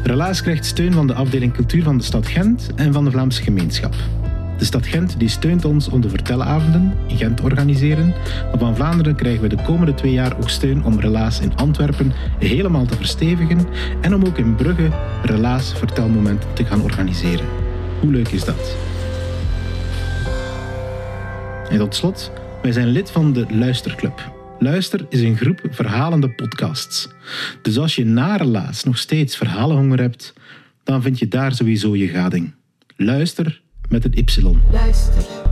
Relaas 0.03 0.43
krijgt 0.43 0.65
steun 0.65 0.93
van 0.93 1.07
de 1.07 1.15
afdeling 1.15 1.53
cultuur 1.53 1.83
van 1.83 1.99
de 1.99 2.05
stad 2.05 2.27
Gent 2.27 2.71
en 2.75 2.93
van 2.93 3.05
de 3.05 3.11
Vlaamse 3.11 3.43
gemeenschap. 3.43 3.95
De 4.59 4.65
stad 4.65 4.87
Gent 4.87 5.19
die 5.19 5.29
steunt 5.29 5.65
ons 5.65 5.89
om 5.89 6.01
de 6.01 6.09
vertelavonden 6.09 6.95
in 7.07 7.17
Gent 7.17 7.37
te 7.37 7.43
organiseren. 7.43 8.15
Maar 8.51 8.59
van 8.59 8.77
Vlaanderen 8.77 9.15
krijgen 9.15 9.43
we 9.43 9.49
de 9.49 9.63
komende 9.63 9.95
twee 9.95 10.13
jaar 10.13 10.37
ook 10.37 10.51
steun 10.51 10.85
om 10.85 11.01
Relaas 11.01 11.41
in 11.41 11.57
Antwerpen 11.57 12.13
helemaal 12.39 12.87
te 12.87 12.97
verstevigen 12.97 13.67
en 14.01 14.15
om 14.15 14.25
ook 14.25 14.39
in 14.39 14.55
Brugge 14.55 14.91
Relaas 15.23 15.75
vertelmomenten 15.75 16.53
te 16.53 16.65
gaan 16.65 16.83
organiseren. 16.83 17.47
Hoe 18.01 18.11
leuk 18.11 18.29
is 18.29 18.45
dat? 18.45 18.77
En 21.71 21.79
tot 21.79 21.95
slot, 21.95 22.33
wij 22.63 22.73
zijn 22.73 22.89
lid 22.89 23.11
van 23.11 23.33
de 23.33 23.47
Luisterclub. 23.51 24.33
Luister 24.59 25.07
is 25.09 25.21
een 25.21 25.37
groep 25.37 25.61
verhalende 25.71 26.31
podcasts. 26.31 27.09
Dus 27.63 27.79
als 27.79 27.95
je 27.95 28.05
na 28.05 28.37
Relaas 28.37 28.85
nog 28.85 28.99
steeds 28.99 29.37
verhalenhonger 29.37 30.01
hebt, 30.01 30.33
dan 30.85 31.03
vind 31.03 31.19
je 31.19 31.29
daar 31.29 31.55
sowieso 31.55 31.97
je 31.97 32.09
gading. 32.09 32.55
Luister 32.97 33.65
met 33.89 34.05
een 34.05 34.19
Y. 34.19 34.25
Luister. 34.71 35.46